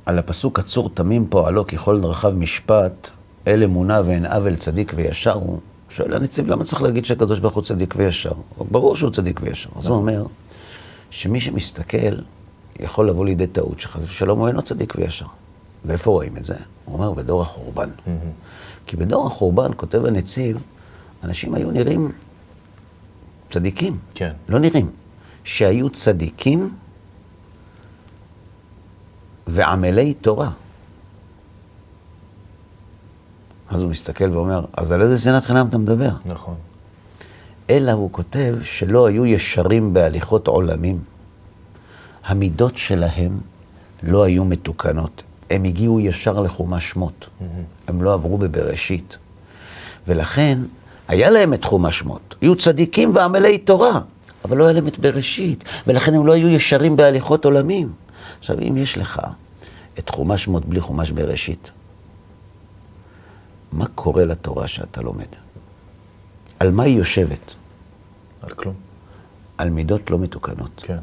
[0.07, 3.11] על הפסוק עצור תמים פועלו ככל דרכיו משפט,
[3.47, 5.61] אל אמונה ואין עוול צדיק וישר הוא.
[5.89, 8.33] שואל הנציב, למה צריך להגיד שהקדוש ברוך הוא צדיק וישר?
[8.71, 9.71] ברור שהוא צדיק וישר.
[9.77, 10.27] אז הוא אומר
[11.11, 12.17] שמי שמסתכל
[12.81, 15.27] יכול לבוא לידי טעות שחס ושלום הוא אינו צדיק וישר.
[15.85, 16.57] ואיפה רואים את זה?
[16.85, 17.91] הוא אומר, בדור החורבן.
[18.87, 20.63] כי בדור החורבן, כותב הנציב,
[21.25, 22.13] אנשים היו נראים
[23.51, 23.99] צדיקים.
[24.15, 24.33] כן.
[24.49, 24.91] לא נראים.
[25.45, 26.71] שהיו צדיקים
[29.51, 30.51] ועמלי תורה.
[33.71, 36.11] אז הוא מסתכל ואומר, אז על איזה שנאת חינם אתה מדבר?
[36.25, 36.55] נכון.
[37.71, 40.99] אלא הוא כותב שלא היו ישרים בהליכות עולמים.
[42.25, 43.41] המידות שלהם
[44.03, 45.23] לא היו מתוקנות.
[45.51, 47.27] הם הגיעו ישר לחומש שמות.
[47.89, 49.19] הם לא עברו בבראשית.
[50.07, 50.59] ולכן,
[51.09, 52.35] היה להם את חומש שמות.
[52.41, 54.01] היו צדיקים ועמלי תורה,
[54.45, 55.65] אבל לא היה להם את בראשית.
[55.87, 57.93] ולכן הם לא היו ישרים בהליכות עולמים.
[58.41, 59.21] עכשיו, אם יש לך
[59.99, 61.71] את חומש שמות בלי חומש בראשית,
[63.73, 65.29] מה קורה לתורה שאתה לומד?
[66.59, 67.55] על מה היא יושבת?
[68.43, 68.75] על כלום.
[69.59, 70.83] על מידות לא מתוקנות.
[70.87, 70.99] כן.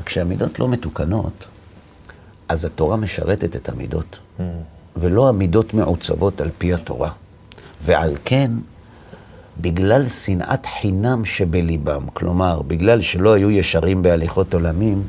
[0.00, 1.44] וכשהמידות לא מתוקנות,
[2.48, 4.18] אז התורה משרתת את המידות,
[4.96, 7.12] ולא המידות מעוצבות על פי התורה.
[7.82, 8.50] ועל כן,
[9.60, 15.02] בגלל שנאת חינם שבליבם, כלומר, בגלל שלא היו ישרים בהליכות עולמים,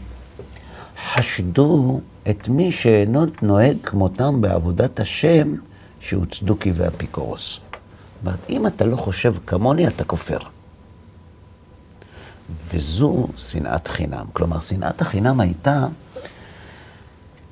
[1.06, 5.56] חשדו את מי שאינו נוהג כמותם בעבודת השם,
[6.00, 7.60] שהוא צדוקי ואפיקורוס.
[8.22, 10.40] אומרת, אם אתה לא חושב כמוני, אתה כופר.
[12.74, 14.26] וזו שנאת חינם.
[14.34, 15.88] כלומר, שנאת החינם הייתה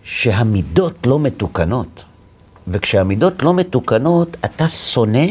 [0.03, 2.03] שהמידות לא מתוקנות.
[2.67, 5.25] וכשהמידות לא מתוקנות, אתה שונא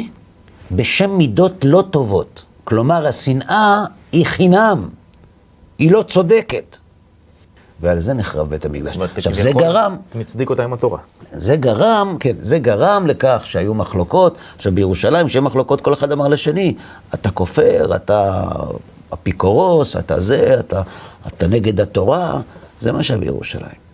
[0.72, 2.44] בשם מידות לא טובות.
[2.64, 4.88] כלומר, השנאה היא חינם,
[5.78, 6.76] היא לא צודקת.
[7.80, 8.98] ועל זה נחרב בית המקדש.
[8.98, 9.96] עכשיו, זה גרם...
[10.14, 10.98] מצדיק אותה עם התורה.
[11.32, 14.36] זה גרם, כן, זה גרם לכך שהיו מחלוקות.
[14.56, 16.74] עכשיו, בירושלים, כשהיו מחלוקות, כל אחד אמר לשני,
[17.14, 18.42] אתה כופר, אתה
[19.14, 20.82] אפיקורוס, אתה זה, אתה,
[21.28, 22.40] אתה נגד התורה.
[22.80, 23.84] זה מה שהיה בירושלים.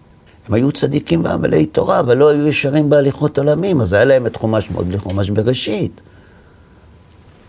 [0.48, 4.36] הם היו צדיקים ועמלי תורה, אבל לא היו ישרים בהליכות עולמים, אז היה להם את
[4.36, 6.00] חומש מאוד בלי חומש בראשית.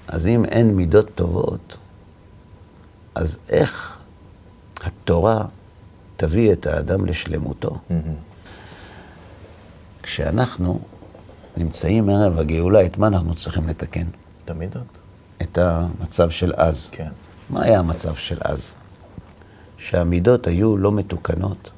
[0.07, 1.77] אז אם אין מידות טובות,
[3.15, 3.97] אז איך
[4.83, 5.45] התורה
[6.21, 7.77] תביא את האדם לשלמותו?
[10.03, 10.79] כשאנחנו
[11.57, 14.05] נמצאים מערב הגאולה, את מה אנחנו צריכים לתקן?
[14.45, 14.99] את המידות.
[15.41, 16.89] את המצב של אז.
[16.89, 17.09] כן.
[17.49, 18.75] מה היה המצב של אז?
[19.77, 21.71] שהמידות היו לא מתוקנות,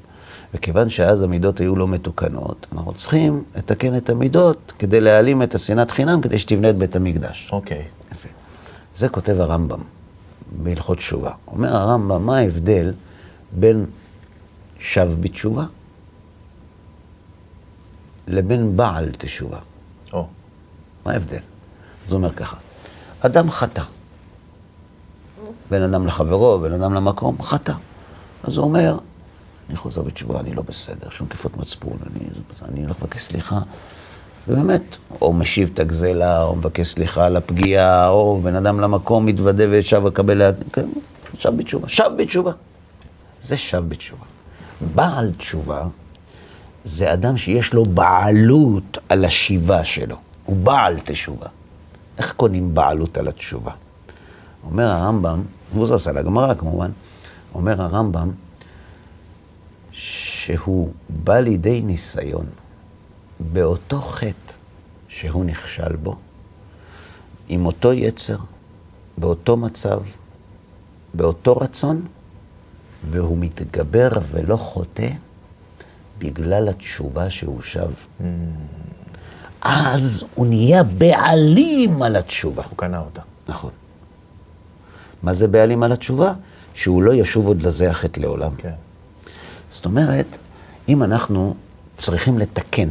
[0.53, 5.91] וכיוון שאז המידות היו לא מתוקנות, אנחנו צריכים לתקן את המידות כדי להעלים את השנאת
[5.91, 7.49] חינם, כדי שתבנה את בית המקדש.
[7.51, 7.85] אוקיי.
[8.11, 8.29] יפה.
[8.95, 9.81] זה כותב הרמב"ם
[10.63, 11.31] בהלכות תשובה.
[11.47, 12.93] אומר הרמב"ם, מה ההבדל
[13.51, 13.85] בין
[14.83, 15.65] שב בתשובה
[18.27, 19.59] לבין בעל תשובה?
[20.13, 20.27] או.
[21.05, 21.37] מה ההבדל?
[22.07, 22.57] הוא אומר ככה,
[23.21, 23.83] אדם חטא.
[25.71, 27.73] בן אדם לחברו, בן אדם למקום, חטא.
[28.43, 28.97] אז הוא אומר,
[29.69, 32.25] אני חוזר בתשובה, אני לא בסדר, שום תקיפות מצפון, אני,
[32.61, 33.59] אני הולך לבקש סליחה.
[34.47, 39.63] ובאמת, או משיב את הגזלה, או מבקש סליחה על הפגיעה, או בן אדם למקום מתוודה
[39.71, 40.85] ושב לקבל ליד, כן,
[41.37, 42.51] שב בתשובה, שב בתשובה.
[43.41, 44.32] זה שב בתשובה.
[44.95, 45.87] בעל תשובה
[46.83, 50.15] זה אדם שיש לו בעלות על השיבה שלו.
[50.45, 51.47] הוא בעל תשובה.
[52.17, 53.71] איך קונים בעלות על התשובה?
[54.63, 55.43] אומר הרמב"ם,
[55.73, 56.91] והוא זה עושה לגמרא כמובן,
[57.55, 58.31] אומר הרמב"ם,
[59.91, 62.45] שהוא בא לידי ניסיון
[63.39, 64.53] באותו חטא
[65.07, 66.15] שהוא נכשל בו,
[67.49, 68.37] עם אותו יצר,
[69.17, 69.99] באותו מצב,
[71.13, 72.05] באותו רצון,
[73.09, 75.09] והוא מתגבר ולא חוטא
[76.19, 77.89] בגלל התשובה שהוא שב.
[79.61, 82.63] אז הוא נהיה בעלים על התשובה.
[82.69, 83.21] הוא קנה אותה.
[83.47, 83.71] נכון.
[85.23, 86.33] מה זה בעלים על התשובה?
[86.73, 88.55] שהוא לא ישוב עוד לזה החטא לעולם.
[88.57, 88.73] כן.
[89.71, 90.37] זאת אומרת,
[90.89, 91.55] אם אנחנו
[91.97, 92.89] צריכים לתקן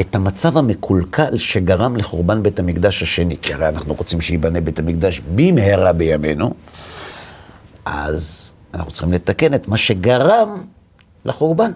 [0.00, 5.20] את המצב המקולקל שגרם לחורבן בית המקדש השני, כי הרי אנחנו רוצים שייבנה בית המקדש
[5.34, 6.54] במהרה בימינו,
[7.84, 10.64] אז אנחנו צריכים לתקן את מה שגרם
[11.24, 11.70] לחורבן.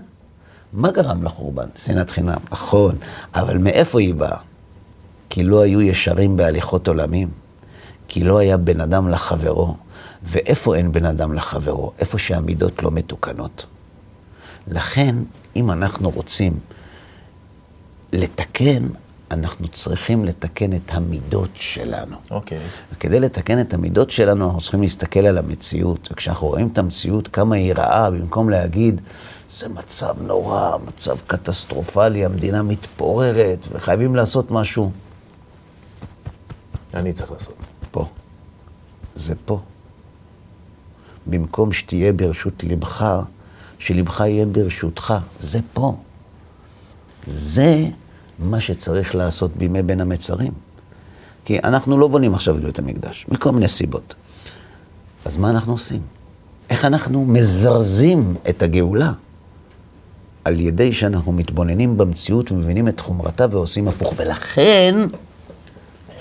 [0.72, 1.68] מה גרם לחורבן?
[1.76, 2.96] שנאת חינם, נכון,
[3.34, 4.36] אבל מאיפה היא באה?
[5.30, 7.28] כי לא היו ישרים בהליכות עולמים,
[8.08, 9.76] כי לא היה בן אדם לחברו.
[10.22, 11.92] ואיפה אין בן אדם לחברו?
[11.98, 13.66] איפה שהמידות לא מתוקנות.
[14.68, 15.16] לכן,
[15.56, 16.58] אם אנחנו רוצים
[18.12, 18.86] לתקן,
[19.30, 22.16] אנחנו צריכים לתקן את המידות שלנו.
[22.30, 22.58] אוקיי.
[22.92, 26.08] וכדי לתקן את המידות שלנו, אנחנו צריכים להסתכל על המציאות.
[26.12, 29.00] וכשאנחנו רואים את המציאות, כמה היא רעה, במקום להגיד,
[29.50, 34.90] זה מצב נורא, מצב קטסטרופלי, המדינה מתפוררת, וחייבים לעשות משהו.
[36.94, 37.54] אני צריך לעשות.
[37.90, 38.06] פה.
[39.14, 39.60] זה פה.
[41.26, 43.22] במקום שתהיה ברשות לבך,
[43.78, 45.14] שלבך יהיה ברשותך.
[45.40, 45.96] זה פה.
[47.26, 47.88] זה
[48.40, 50.53] מה שצריך לעשות בימי בין המצרים.
[51.44, 54.14] כי אנחנו לא בונים עכשיו את בית המקדש, מכל מיני סיבות.
[55.24, 56.00] אז מה אנחנו עושים?
[56.70, 59.12] איך אנחנו מזרזים את הגאולה?
[60.44, 64.14] על ידי שאנחנו מתבוננים במציאות ומבינים את חומרתה ועושים הפוך.
[64.16, 64.94] ולכן,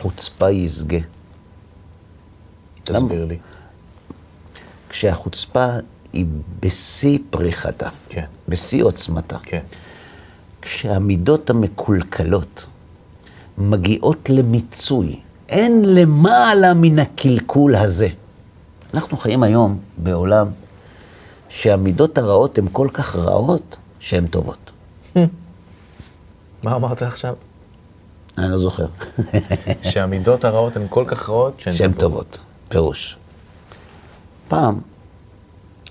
[0.01, 0.99] חוצפה ישגה.
[2.83, 3.37] תסביר לי.
[4.89, 5.67] כשהחוצפה
[6.13, 6.25] היא
[6.59, 8.25] בשיא פריחתה, כן.
[8.47, 9.61] בשיא עוצמתה, כן.
[10.61, 12.65] כשהמידות המקולקלות
[13.57, 15.19] מגיעות למיצוי,
[15.49, 18.07] אין למעלה מן הקלקול הזה.
[18.93, 20.47] אנחנו חיים היום בעולם
[21.49, 24.71] שהמידות הרעות הן כל כך רעות שהן טובות.
[26.63, 27.35] מה אמרת עכשיו?
[28.37, 28.85] אני לא זוכר.
[29.81, 33.17] שהמידות הרעות הן כל כך רעות שהן שהן טובות, פירוש.
[34.47, 34.79] פעם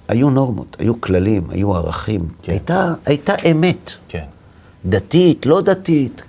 [0.08, 2.28] היו נורמות, היו כללים, היו ערכים.
[2.42, 2.52] כן.
[2.52, 3.90] הייתה, הייתה אמת.
[4.08, 4.24] כן.
[4.86, 6.22] דתית, לא דתית.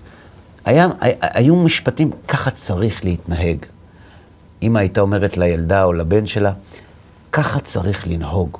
[0.65, 0.87] היה,
[1.21, 3.57] היו משפטים, ככה צריך להתנהג.
[4.61, 6.53] אמא הייתה אומרת לילדה או לבן שלה,
[7.31, 8.57] ככה צריך לנהוג,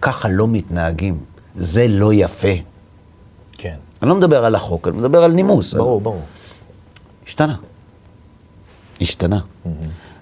[0.00, 1.18] ככה לא מתנהגים,
[1.56, 2.54] זה לא יפה.
[3.52, 3.76] כן.
[4.02, 5.74] אני לא מדבר על החוק, אני מדבר על נימוס.
[5.74, 6.22] ברור, ברור.
[7.26, 7.56] השתנה.
[9.00, 9.40] השתנה.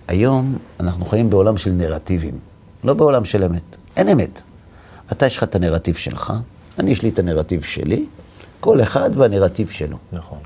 [0.08, 2.38] היום אנחנו חיים בעולם של נרטיבים,
[2.84, 3.62] לא בעולם של אמת.
[3.96, 4.42] אין אמת.
[5.12, 6.32] אתה יש לך את הנרטיב שלך,
[6.78, 8.06] אני יש לי את הנרטיב שלי,
[8.60, 9.96] כל אחד והנרטיב שלו.
[10.12, 10.38] נכון.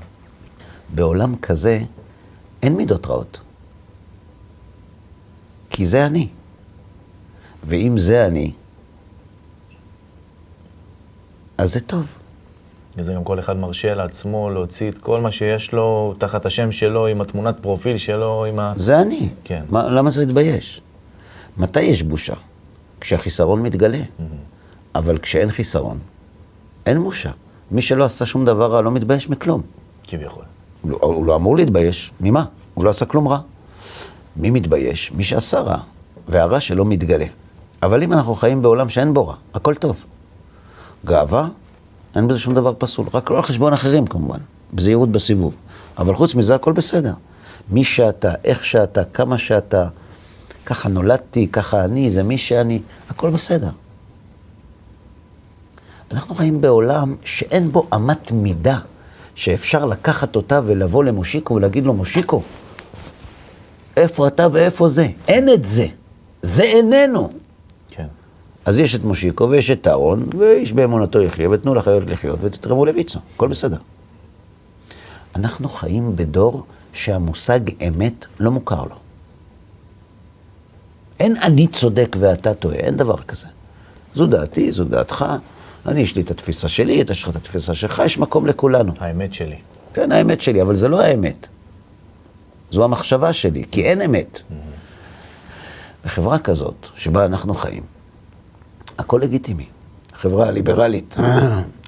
[0.95, 1.81] בעולם כזה
[2.63, 3.41] אין מידות רעות.
[5.69, 6.27] כי זה אני.
[7.67, 8.51] ואם זה אני,
[11.57, 12.05] אז זה טוב.
[12.97, 17.07] וזה גם כל אחד מרשה לעצמו להוציא את כל מה שיש לו תחת השם שלו,
[17.07, 18.73] עם התמונת פרופיל שלו, עם ה...
[18.77, 19.29] זה אני.
[19.43, 19.63] כן.
[19.69, 20.81] מה, למה צריך להתבייש?
[21.57, 22.33] מתי יש בושה?
[23.01, 24.01] כשהחיסרון מתגלה.
[24.95, 25.99] אבל כשאין חיסרון,
[26.85, 27.31] אין בושה.
[27.71, 29.61] מי שלא עשה שום דבר רע לא מתבייש מכלום.
[30.07, 30.43] כביכול.
[30.81, 32.11] הוא לא, הוא לא אמור להתבייש.
[32.21, 32.45] ממה?
[32.73, 33.39] הוא לא עשה כלום רע.
[34.37, 35.11] מי מתבייש?
[35.11, 35.77] מי שעשה רע,
[36.27, 37.25] והרע שלו מתגלה.
[37.83, 39.95] אבל אם אנחנו חיים בעולם שאין בו רע, הכל טוב.
[41.05, 41.47] גאווה,
[42.15, 44.37] אין בזה שום דבר פסול, רק לא על חשבון אחרים כמובן,
[44.73, 45.55] בזהירות בסיבוב.
[45.97, 47.13] אבל חוץ מזה הכל בסדר.
[47.69, 49.87] מי שאתה, איך שאתה, כמה שאתה,
[50.65, 53.69] ככה נולדתי, ככה אני, זה מי שאני, הכל בסדר.
[56.11, 58.79] אנחנו חיים בעולם שאין בו אמת מידה
[59.35, 62.41] שאפשר לקחת אותה ולבוא למושיקו ולהגיד לו, מושיקו,
[63.97, 65.07] איפה אתה ואיפה זה?
[65.27, 65.87] אין את זה.
[66.41, 67.29] זה איננו.
[67.89, 68.07] כן.
[68.65, 73.19] אז יש את מושיקו ויש את אהרון, ואיש באמונתו יחיה, ותנו לחיות לחיות ותתרמו לויצו,
[73.35, 73.77] הכל בסדר.
[75.35, 76.63] אנחנו חיים בדור
[76.93, 78.95] שהמושג אמת לא מוכר לו.
[81.19, 83.47] אין אני צודק ואתה טועה, אין דבר כזה.
[84.15, 85.25] זו דעתי, זו דעתך,
[85.87, 88.93] אני יש לי את התפיסה שלי, אתה יש לך את התפיסה שלך, יש מקום לכולנו.
[88.99, 89.55] האמת שלי.
[89.93, 91.47] כן, האמת שלי, אבל זה לא האמת.
[92.71, 94.41] זו המחשבה שלי, כי אין אמת.
[96.05, 97.83] בחברה כזאת, שבה אנחנו חיים,
[98.97, 99.65] הכל לגיטימי.
[100.13, 101.15] החברה הליברלית,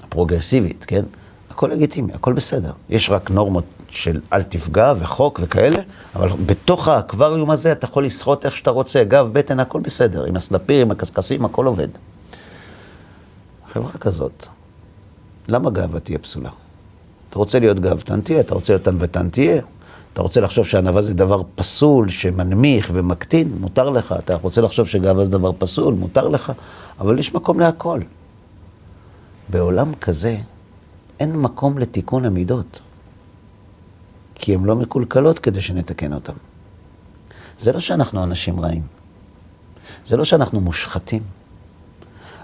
[0.04, 1.04] הפרוגרסיבית, כן?
[1.50, 2.72] הכל לגיטימי, הכל בסדר.
[2.90, 5.80] יש רק נורמות של אל תפגע וחוק וכאלה,
[6.16, 10.26] אבל בתוך האקווריום הזה אתה יכול לשחות איך שאתה רוצה, גב, בטן, הכל בסדר.
[10.26, 11.88] עם הסלפיר, עם הקשקשים, הכל עובד.
[13.74, 14.48] חברה כזאת,
[15.48, 16.50] למה גאווה תהיה פסולה?
[17.30, 19.62] אתה רוצה להיות גאוותן תהיה, אתה רוצה להיות ענוותן תהיה.
[20.14, 24.16] אתה רוצה לחשוב שענווה זה דבר פסול, שמנמיך ומקטין, מותר לך.
[24.20, 26.52] אתה רוצה לחשוב שגאווה זה דבר פסול, מותר לך.
[27.00, 28.00] אבל יש מקום להכל.
[29.50, 30.38] בעולם כזה
[31.20, 32.80] אין מקום לתיקון המידות,
[34.36, 36.34] כי הן לא מקולקלות כדי שנתקן אותן.
[37.60, 38.84] זה לא שאנחנו אנשים רעים,
[40.06, 41.24] זה לא שאנחנו מושחתים.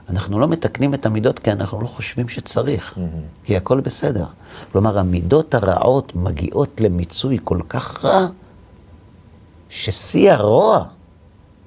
[0.10, 3.46] אנחנו לא מתקנים את המידות כי אנחנו לא חושבים שצריך, mm-hmm.
[3.46, 4.26] כי הכל בסדר.
[4.72, 8.28] כלומר, המידות הרעות מגיעות למיצוי כל כך רע,
[9.70, 10.86] ששיא הרוע,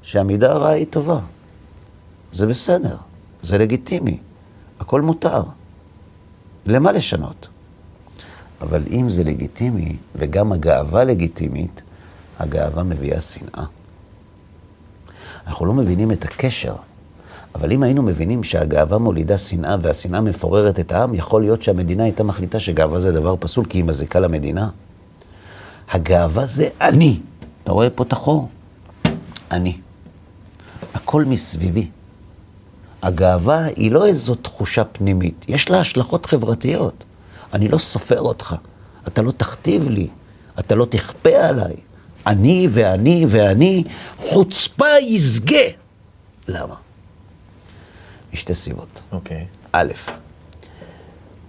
[0.02, 1.18] שהמידה הרעה היא טובה.
[2.32, 2.96] זה בסדר,
[3.42, 4.18] זה לגיטימי,
[4.80, 5.42] הכל מותר.
[6.66, 7.48] למה לשנות?
[8.60, 11.82] אבל אם זה לגיטימי, וגם הגאווה לגיטימית,
[12.38, 13.64] הגאווה מביאה שנאה.
[15.46, 16.74] אנחנו לא מבינים את הקשר.
[17.56, 22.24] אבל אם היינו מבינים שהגאווה מולידה שנאה והשנאה מפוררת את העם, יכול להיות שהמדינה הייתה
[22.24, 24.68] מחליטה שגאווה זה דבר פסול כי היא מזיקה למדינה.
[25.90, 27.20] הגאווה זה אני.
[27.62, 28.48] אתה רואה פה את החור?
[29.50, 29.76] אני.
[30.94, 31.88] הכל מסביבי.
[33.02, 37.04] הגאווה היא לא איזו תחושה פנימית, יש לה השלכות חברתיות.
[37.52, 38.54] אני לא סופר אותך,
[39.06, 40.08] אתה לא תכתיב לי,
[40.58, 41.74] אתה לא תכפה עליי.
[42.26, 43.84] אני ואני ואני,
[44.16, 45.66] חוצפה ישגה.
[46.48, 46.85] למה?
[48.36, 49.00] משתי סיבות.
[49.12, 49.42] אוקיי.
[49.42, 49.68] Okay.
[49.72, 49.92] א',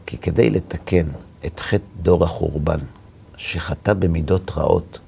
[0.06, 1.08] כי כדי לתקן
[1.46, 2.80] את חטא דור החורבן,
[3.38, 5.00] שחטא במידות רעות,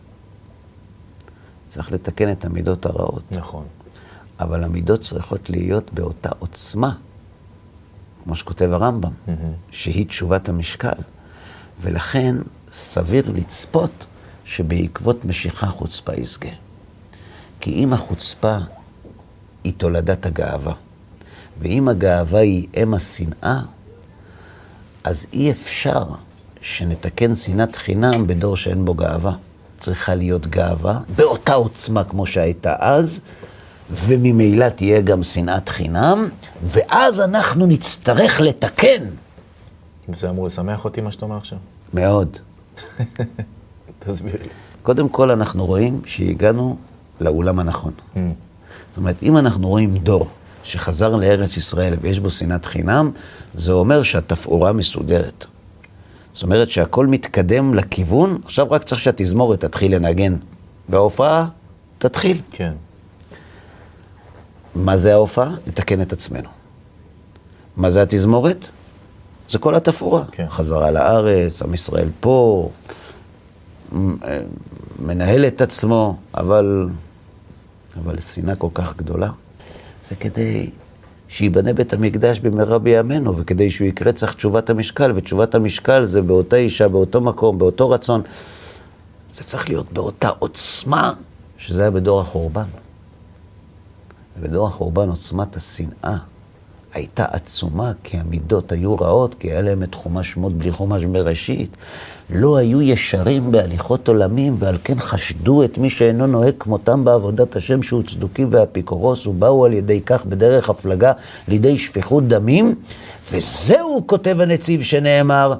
[1.67, 3.23] צריך לתקן את המידות הרעות.
[3.31, 3.65] נכון.
[4.39, 6.95] אבל המידות צריכות להיות באותה עוצמה,
[8.23, 9.31] כמו שכותב הרמב"ם, mm-hmm.
[9.71, 10.99] שהיא תשובת המשקל.
[11.81, 12.35] ולכן
[12.71, 14.05] סביר לצפות
[14.45, 16.49] שבעקבות משיכה חוצפה ישגה.
[17.59, 18.57] כי אם החוצפה
[19.63, 20.73] היא תולדת הגאווה,
[21.59, 23.59] ואם הגאווה היא אם השנאה,
[25.03, 26.03] אז אי אפשר
[26.61, 29.35] שנתקן שנאת חינם בדור שאין בו גאווה.
[29.79, 33.21] צריכה להיות גאווה באותה עוצמה כמו שהייתה אז,
[33.91, 36.29] וממילא תהיה גם שנאת חינם,
[36.63, 39.03] ואז אנחנו נצטרך לתקן.
[40.13, 41.57] זה אמור לשמח אותי מה שאתה אומר עכשיו?
[41.93, 42.37] מאוד.
[43.99, 44.49] תסביר לי.
[44.83, 46.77] קודם כל אנחנו רואים שהגענו
[47.21, 47.91] לאולם הנכון.
[48.15, 48.17] Mm.
[48.89, 50.27] זאת אומרת, אם אנחנו רואים דור
[50.63, 53.11] שחזר לארץ ישראל ויש בו שנאת חינם,
[53.53, 55.45] זה אומר שהתפאורה מסודרת.
[56.33, 60.35] זאת אומרת שהכל מתקדם לכיוון, עכשיו רק צריך שהתזמורת תתחיל לנגן.
[60.89, 61.47] בהופעה,
[61.97, 62.41] תתחיל.
[62.51, 62.73] כן.
[64.75, 65.55] מה זה ההופעה?
[65.67, 66.49] לתקן את עצמנו.
[67.77, 68.69] מה זה התזמורת?
[69.49, 70.23] זה כל התפאורה.
[70.31, 70.45] כן.
[70.49, 72.69] חזרה לארץ, עם ישראל פה,
[74.99, 76.89] מנהל את עצמו, אבל,
[78.03, 79.29] אבל שנאה כל כך גדולה.
[80.09, 80.69] זה כדי
[81.27, 86.55] שייבנה בית המקדש במהרה בימינו, וכדי שהוא יקרה צריך תשובת המשקל, ותשובת המשקל זה באותה
[86.55, 88.21] אישה, באותו מקום, באותו רצון.
[89.31, 91.13] זה צריך להיות באותה עוצמה
[91.57, 92.65] שזה היה בדור החורבן.
[94.39, 96.17] ובדור החורבן עוצמת השנאה
[96.93, 101.77] הייתה עצומה, כי המידות היו רעות, כי היה להם את חומש שמות בלי חומש בראשית.
[102.29, 107.83] לא היו ישרים בהליכות עולמים, ועל כן חשדו את מי שאינו נוהג כמותם בעבודת השם,
[107.83, 111.11] שהוא צדוקי ואפיקורוס, ובאו על ידי כך בדרך הפלגה
[111.47, 112.75] לידי שפיכות דמים.
[113.31, 115.53] וזהו, כותב הנציב, שנאמר,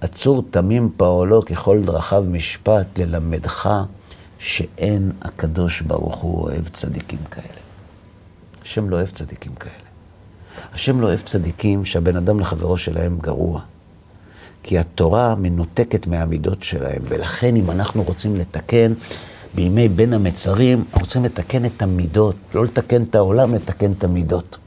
[0.00, 3.70] עצור תמים פעולו ככל דרכיו משפט, ללמדך
[4.38, 7.60] שאין הקדוש ברוך הוא אוהב צדיקים כאלה.
[8.62, 9.74] השם לא אוהב צדיקים כאלה.
[10.72, 13.60] השם לא אוהב צדיקים שהבן אדם לחברו שלהם גרוע.
[14.62, 18.92] כי התורה מנותקת מהמידות שלהם, ולכן אם אנחנו רוצים לתקן
[19.54, 24.58] בימי בין המצרים, אנחנו רוצים לתקן את המידות, לא לתקן את העולם, לתקן את המידות.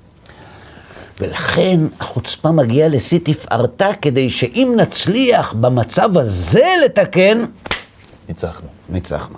[1.19, 7.45] ולכן החוצפה מגיעה לשיא תפארתה, כדי שאם נצליח במצב הזה לתקן,
[8.29, 8.67] ניצחנו.
[8.89, 9.37] ניצחנו.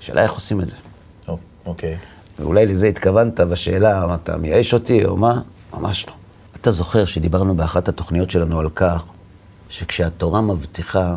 [0.00, 0.76] השאלה איך עושים את זה.
[1.66, 1.96] אוקיי.
[2.38, 5.40] ואולי לזה התכוונת בשאלה, אתה מייאש אותי או מה?
[5.74, 6.12] ממש לא.
[6.60, 9.04] אתה זוכר שדיברנו באחת התוכניות שלנו על כך
[9.68, 11.16] שכשהתורה מבטיחה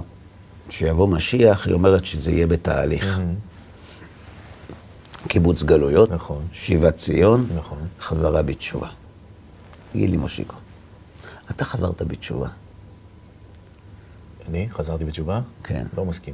[0.69, 3.03] שיבוא משיח, היא אומרת שזה יהיה בתהליך.
[3.03, 3.49] Mm-hmm.
[5.27, 6.47] קיבוץ גלויות, נכון.
[6.51, 7.87] שיבת ציון, נכון.
[8.01, 8.87] חזרה בתשובה.
[9.91, 10.55] תגיד לי, מושיקו,
[11.51, 12.47] אתה חזרת בתשובה.
[14.49, 15.41] אני חזרתי בתשובה?
[15.63, 15.85] כן.
[15.97, 16.33] לא מסכים.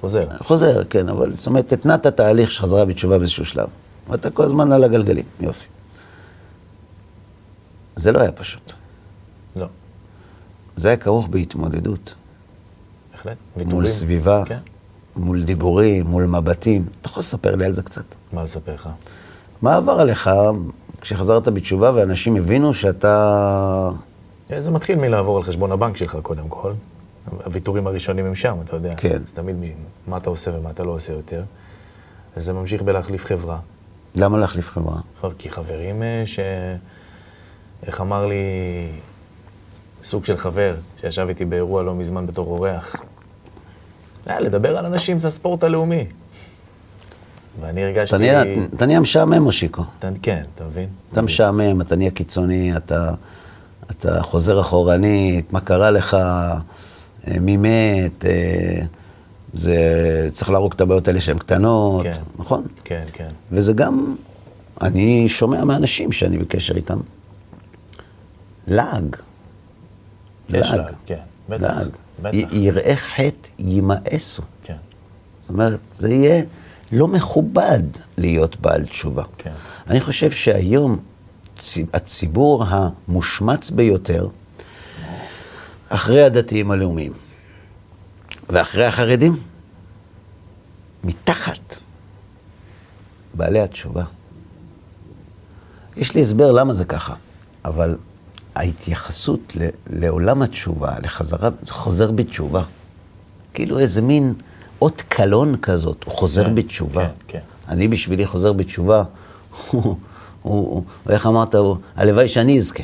[0.00, 0.28] חוזר.
[0.38, 3.68] חוזר, כן, אבל זאת אומרת, התנעת תהליך של חזרה בתשובה באיזשהו שלב.
[4.08, 5.66] ואתה כל הזמן על הגלגלים, יופי.
[7.96, 8.72] זה לא היה פשוט.
[10.76, 10.82] לא.
[10.82, 12.14] זה היה כרוך בהתמודדות.
[13.12, 13.36] בהחלט.
[13.56, 13.86] מול ויתורים.
[13.86, 14.58] סביבה, כן.
[15.16, 16.86] מול דיבורים, מול מבטים.
[17.00, 18.04] אתה יכול לספר לי על זה קצת?
[18.32, 18.88] מה לספר לך?
[19.62, 20.30] מה עבר עליך
[21.00, 23.90] כשחזרת בתשובה ואנשים הבינו שאתה...
[24.58, 26.72] זה מתחיל מלעבור על חשבון הבנק שלך קודם כל.
[27.44, 28.94] הוויתורים הראשונים הם שם, אתה יודע.
[28.96, 29.18] כן.
[29.24, 29.56] זה תמיד
[30.06, 31.42] מה אתה עושה ומה אתה לא עושה יותר.
[32.36, 33.58] אז זה ממשיך בלהחליף חברה.
[34.14, 35.00] למה להחליף חברה?
[35.38, 36.38] כי חברים אה, ש...
[37.86, 38.44] איך אמר לי
[40.04, 42.96] סוג של חבר שישב איתי באירוע לא מזמן בתור אורח?
[44.26, 46.04] היה, לדבר על אנשים זה הספורט הלאומי.
[47.60, 48.08] ואני אז הרגשתי...
[48.16, 48.42] אתה נהיה-
[48.76, 49.82] אתה נהיה משעמם, מושיקו.
[50.22, 50.88] כן, אתה מבין?
[51.12, 53.10] אתה משעמם, אתה נהיה קיצוני, אתה,
[53.90, 56.58] אתה חוזר אחורנית, מה קרה לך, אה,
[57.40, 58.82] מי מת, אה,
[59.52, 59.76] זה,
[60.32, 62.12] צריך להרוג את הבעיות האלה שהן קטנות, כן.
[62.38, 62.66] נכון?
[62.84, 63.28] כן, כן.
[63.52, 64.14] וזה גם,
[64.82, 66.98] אני שומע מאנשים שאני בקשר איתם,
[68.66, 69.16] לעג.
[70.48, 71.18] יש לעג, כן,
[71.48, 71.88] בטח, לעג.
[72.22, 72.34] בטח.
[72.34, 74.42] י- יראי חטא ימאסו.
[74.62, 74.76] כן.
[75.42, 76.44] זאת אומרת, זה יהיה
[76.92, 77.82] לא מכובד
[78.18, 79.22] להיות בעל תשובה.
[79.38, 79.52] כן.
[79.86, 80.98] אני חושב שהיום
[81.56, 84.28] צי- הציבור המושמץ ביותר,
[85.88, 87.12] אחרי הדתיים הלאומיים
[88.48, 89.36] ואחרי החרדים,
[91.04, 91.78] מתחת
[93.34, 94.04] בעלי התשובה.
[95.96, 97.14] יש לי הסבר למה זה ככה,
[97.64, 97.96] אבל
[98.54, 102.62] ההתייחסות ל- לעולם התשובה, לחזרה, זה חוזר בתשובה.
[103.54, 104.34] כאילו איזה מין
[104.82, 107.04] אות קלון כזאת, הוא חוזר כן, בתשובה.
[107.04, 107.38] כן, כן.
[107.68, 109.02] אני בשבילי חוזר בתשובה,
[109.70, 109.96] הוא, הוא,
[110.42, 112.82] הוא, איך אמרת, הוא, הלוואי שאני אזכה.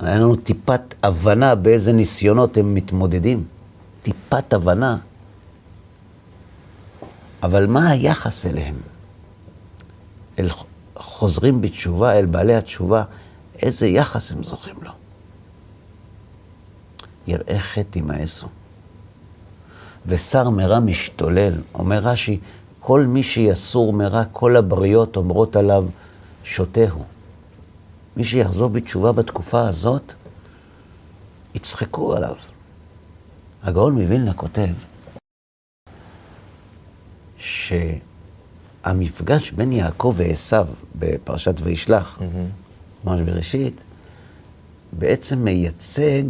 [0.00, 3.44] היה לנו טיפת הבנה באיזה ניסיונות הם מתמודדים.
[4.02, 4.96] טיפת הבנה.
[7.42, 8.74] אבל מה היחס אליהם?
[10.38, 10.48] אל
[10.96, 13.02] חוזרים בתשובה, אל בעלי התשובה,
[13.62, 14.90] איזה יחס הם זוכים לו?
[17.26, 18.48] יראה חטא ימאסו.
[20.06, 21.52] ושר מרע משתולל.
[21.74, 22.40] אומר רש"י,
[22.80, 25.84] כל מי שיסור מרע, כל הבריות אומרות עליו,
[26.44, 27.04] שוטה הוא.
[28.16, 30.12] מי שיחזור בתשובה בתקופה הזאת,
[31.54, 32.34] יצחקו עליו.
[33.62, 34.68] הגאון מווילנה כותב
[38.82, 40.56] שהמפגש בין יעקב ועשו
[40.98, 42.18] בפרשת וישלח,
[43.04, 43.82] ממש בראשית,
[44.92, 46.22] בעצם מייצג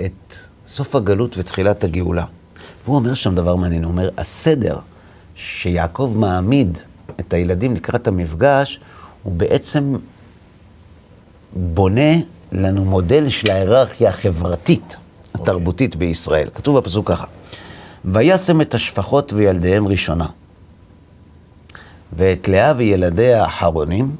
[0.00, 0.34] את
[0.66, 2.24] סוף הגלות ותחילת הגאולה.
[2.84, 4.78] והוא אומר שם דבר מעניין, הוא אומר, הסדר
[5.34, 6.78] שיעקב מעמיד
[7.20, 8.80] את הילדים לקראת המפגש,
[9.22, 9.96] הוא בעצם
[11.52, 12.12] בונה
[12.52, 14.96] לנו מודל של ההיררכיה החברתית,
[15.34, 16.48] התרבותית בישראל.
[16.54, 17.24] כתוב בפסוק ככה,
[18.04, 20.26] וישם את השפחות וילדיהם ראשונה,
[22.16, 24.16] ואת לאה וילדיה אחרונים,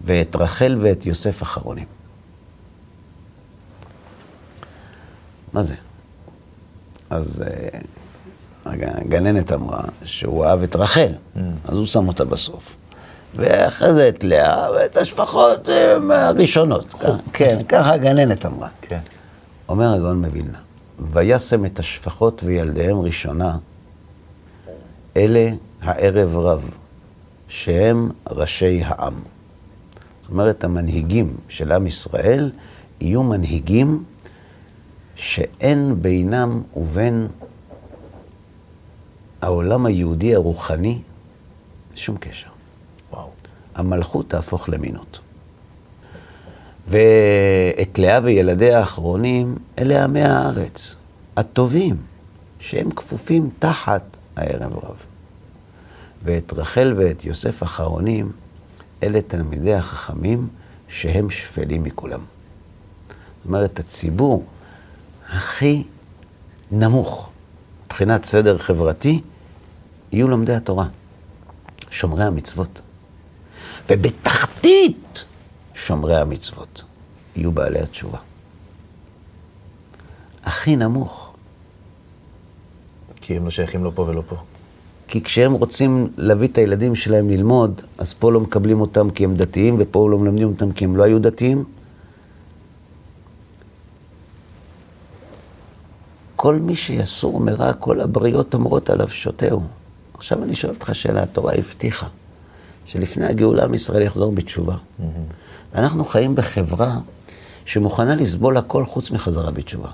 [0.00, 1.86] ואת רחל ואת יוסף אחרונים.
[5.52, 5.74] מה זה?
[7.10, 7.78] אז אה,
[8.64, 11.12] הגננת אמרה שהוא אהב את רחל,
[11.64, 12.76] אז הוא שם אותה בסוף.
[13.34, 16.94] ואחרי זה את לאה ואת השפחות אה, הראשונות.
[17.32, 18.68] כן, ככה הגננת אמרה.
[18.80, 18.98] כן.
[19.68, 20.58] אומר הגאון מווילנה,
[20.98, 23.56] וישם את השפחות וילדיהם ראשונה,
[25.16, 25.50] אלה
[25.82, 26.70] הערב רב,
[27.48, 29.14] שהם ראשי העם.
[30.26, 32.50] זאת אומרת, המנהיגים של עם ישראל
[33.00, 34.04] יהיו מנהיגים
[35.14, 37.28] שאין בינם ובין
[39.42, 40.98] העולם היהודי הרוחני
[41.94, 42.48] שום קשר.
[43.12, 43.28] וואו.
[43.74, 45.20] המלכות תהפוך למינות.
[46.88, 50.96] ואת לאה וילדיה האחרונים, אלה עמי הארץ,
[51.36, 51.96] הטובים,
[52.58, 54.96] שהם כפופים תחת הערב רב.
[56.22, 58.32] ואת רחל ואת יוסף האחרונים,
[59.02, 60.48] אלה תלמידי החכמים
[60.88, 62.20] שהם שפלים מכולם.
[63.08, 64.44] זאת אומרת, הציבור
[65.28, 65.84] הכי
[66.70, 67.30] נמוך
[67.86, 69.20] מבחינת סדר חברתי,
[70.12, 70.88] יהיו לומדי התורה,
[71.90, 72.82] שומרי המצוות.
[73.90, 75.26] ובתחתית
[75.74, 76.82] שומרי המצוות
[77.36, 78.18] יהיו בעלי התשובה.
[80.44, 81.34] הכי נמוך.
[83.20, 84.36] כי הם לא שייכים לא פה ולא פה.
[85.08, 89.34] כי כשהם רוצים להביא את הילדים שלהם ללמוד, אז פה לא מקבלים אותם כי הם
[89.34, 91.64] דתיים, ופה לא מלמדים אותם כי הם לא היו דתיים.
[96.36, 99.62] כל מי שיסור מרע, כל הבריות אומרות עליו שותהו.
[100.14, 102.06] עכשיו אני שואל אותך שאלה, התורה הבטיחה
[102.86, 104.76] שלפני הגאולה עם ישראל יחזור בתשובה.
[105.74, 106.98] ואנחנו חיים בחברה
[107.64, 109.88] שמוכנה לסבול הכל חוץ מחזרה בתשובה.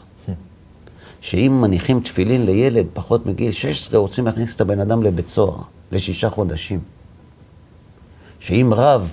[1.22, 5.56] שאם מניחים תפילין לילד פחות מגיל 16, רוצים להכניס את הבן אדם לבית סוהר
[5.92, 6.80] לשישה חודשים.
[8.40, 9.12] שאם רב,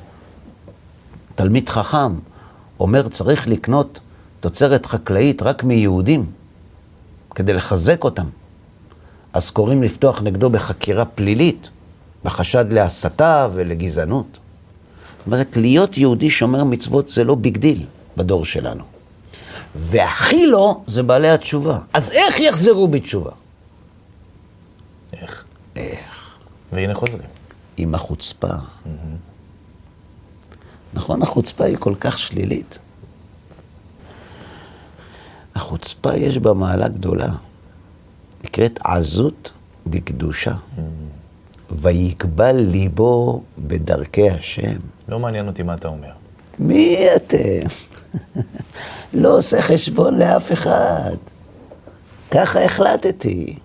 [1.35, 2.15] תלמיד חכם,
[2.79, 3.99] אומר צריך לקנות
[4.39, 6.25] תוצרת חקלאית רק מיהודים,
[7.35, 8.25] כדי לחזק אותם,
[9.33, 11.69] אז קוראים לפתוח נגדו בחקירה פלילית,
[12.23, 14.27] בחשד להסתה ולגזענות.
[15.17, 17.85] זאת אומרת, להיות יהודי שומר מצוות זה לא big deal
[18.17, 18.98] בדור שלנו.
[19.79, 21.79] והכי לא, זה בעלי התשובה.
[21.93, 23.31] אז איך יחזרו בתשובה?
[25.13, 25.43] איך?
[25.75, 26.37] איך?
[26.71, 27.27] והנה חוזרים.
[27.77, 28.47] עם החוצפה.
[30.93, 32.79] נכון, החוצפה היא כל כך שלילית.
[35.55, 37.29] החוצפה יש בה מעלה גדולה.
[38.43, 39.51] נקראת עזות
[39.87, 40.53] דקדושה.
[41.71, 44.77] ויקבל ליבו בדרכי השם.
[45.07, 46.11] לא מעניין אותי מה אתה אומר.
[46.59, 47.67] מי אתם?
[49.21, 51.15] לא עושה חשבון לאף אחד.
[52.31, 53.55] ככה החלטתי.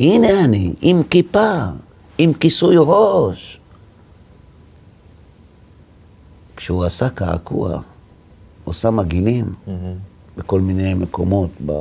[0.00, 1.62] הנה אני, עם כיפה,
[2.18, 3.60] עם כיסוי ראש.
[6.56, 7.80] כשהוא עשה קעקוע,
[8.64, 9.54] הוא שם מגעילים
[10.36, 11.50] בכל מיני מקומות.
[11.66, 11.72] ב...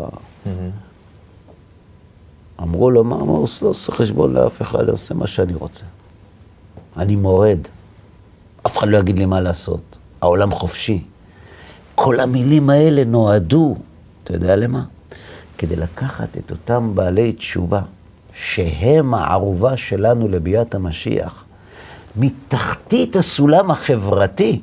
[2.61, 3.61] אמרו לו, מה עמוס?
[3.61, 5.85] לא עושה חשבון לאף אחד, אני עושה מה שאני רוצה.
[6.97, 7.59] אני מורד.
[8.65, 9.97] אף אחד לא יגיד לי מה לעשות.
[10.21, 11.03] העולם חופשי.
[11.99, 13.75] כל המילים האלה נועדו,
[14.23, 14.83] אתה יודע למה?
[15.57, 17.81] כדי לקחת את אותם בעלי תשובה,
[18.33, 21.45] שהם הערובה שלנו לביאת המשיח,
[22.15, 24.61] מתחתית הסולם החברתי,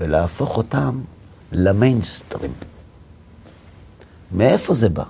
[0.00, 1.00] ולהפוך אותם
[1.52, 2.52] למיינסטרים.
[4.32, 5.04] מאיפה זה בא?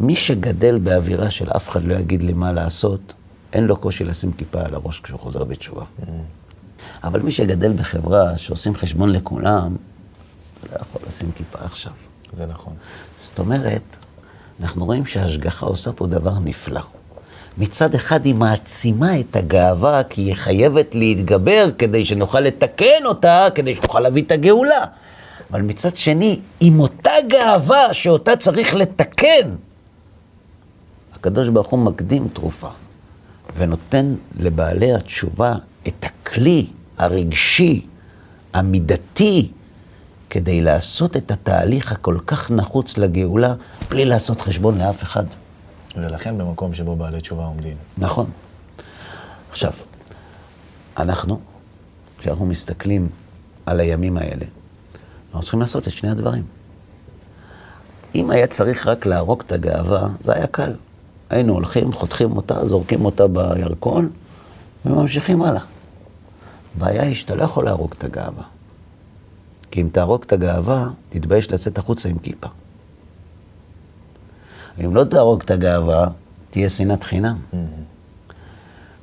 [0.00, 3.12] מי שגדל באווירה של אף אחד לא יגיד לי מה לעשות,
[3.52, 5.82] אין לו קושי לשים כיפה על הראש כשהוא חוזר בתשובה.
[5.82, 6.04] Mm.
[7.04, 9.76] אבל מי שגדל בחברה שעושים חשבון לכולם,
[10.72, 11.92] לא יכול לשים כיפה עכשיו.
[12.36, 12.72] זה נכון.
[13.18, 13.96] זאת אומרת,
[14.60, 16.80] אנחנו רואים שההשגחה עושה פה דבר נפלא.
[17.58, 23.74] מצד אחד היא מעצימה את הגאווה, כי היא חייבת להתגבר כדי שנוכל לתקן אותה, כדי
[23.74, 24.84] שנוכל להביא את הגאולה.
[25.50, 29.54] אבל מצד שני, עם אותה גאווה שאותה צריך לתקן,
[31.14, 32.68] הקדוש ברוך הוא מקדים תרופה,
[33.56, 35.54] ונותן לבעלי התשובה
[35.88, 36.66] את הכלי
[36.98, 37.86] הרגשי,
[38.54, 39.50] המידתי,
[40.34, 43.54] כדי לעשות את התהליך הכל כך נחוץ לגאולה,
[43.90, 45.24] בלי לעשות חשבון לאף אחד.
[45.96, 47.76] ולכן במקום שבו בעלי תשובה עומדים.
[47.98, 48.26] נכון.
[49.50, 49.72] עכשיו,
[50.96, 51.40] אנחנו,
[52.18, 53.08] כשאנחנו מסתכלים
[53.66, 54.44] על הימים האלה,
[55.26, 56.42] אנחנו צריכים לעשות את שני הדברים.
[58.14, 60.72] אם היה צריך רק להרוג את הגאווה, זה היה קל.
[61.30, 64.10] היינו הולכים, חותכים אותה, זורקים אותה בירקון,
[64.86, 65.62] וממשיכים הלאה.
[66.76, 68.53] הבעיה היא שאתה לא יכול להרוג את הגאווה.
[69.74, 72.48] כי אם תהרוג את הגאווה, תתבייש לצאת החוצה עם כיפה.
[74.84, 76.06] אם לא תהרוג את הגאווה,
[76.50, 77.36] תהיה שנאת חינם.
[77.36, 77.56] Mm-hmm.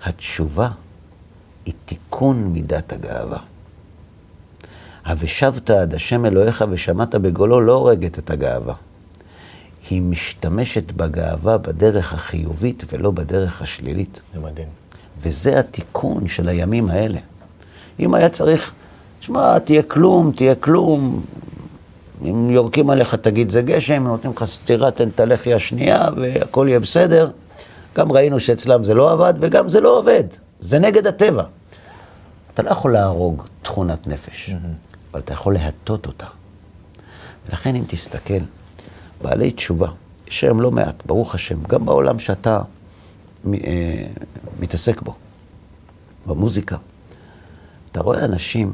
[0.03, 0.69] התשובה
[1.65, 3.37] היא תיקון מידת הגאווה.
[5.05, 8.75] ה"ושבת עד השם אלוהיך ושמעת בגולו" לא הורגת את הגאווה.
[9.89, 14.21] היא משתמשת בגאווה בדרך החיובית ולא בדרך השלילית.
[14.33, 14.67] זה מדהים.
[15.17, 17.19] וזה התיקון של הימים האלה.
[17.99, 18.73] אם היה צריך,
[19.21, 21.23] שמע, תהיה כלום, תהיה כלום,
[22.23, 26.79] אם יורקים עליך תגיד זה גשם, נותנים לך סטירה, תן את הלחי השנייה והכל יהיה
[26.79, 27.31] בסדר.
[27.95, 30.23] גם ראינו שאצלם זה לא עבד וגם זה לא עובד,
[30.59, 31.43] זה נגד הטבע.
[32.53, 35.11] אתה לא יכול להרוג תכונת נפש, mm-hmm.
[35.11, 36.25] אבל אתה יכול להטות אותה.
[37.49, 38.43] ולכן אם תסתכל,
[39.21, 39.87] בעלי תשובה,
[40.27, 42.61] יש היום לא מעט, ברוך השם, גם בעולם שאתה
[43.53, 44.03] אה,
[44.59, 45.13] מתעסק בו,
[46.25, 46.77] במוזיקה.
[47.91, 48.73] אתה רואה אנשים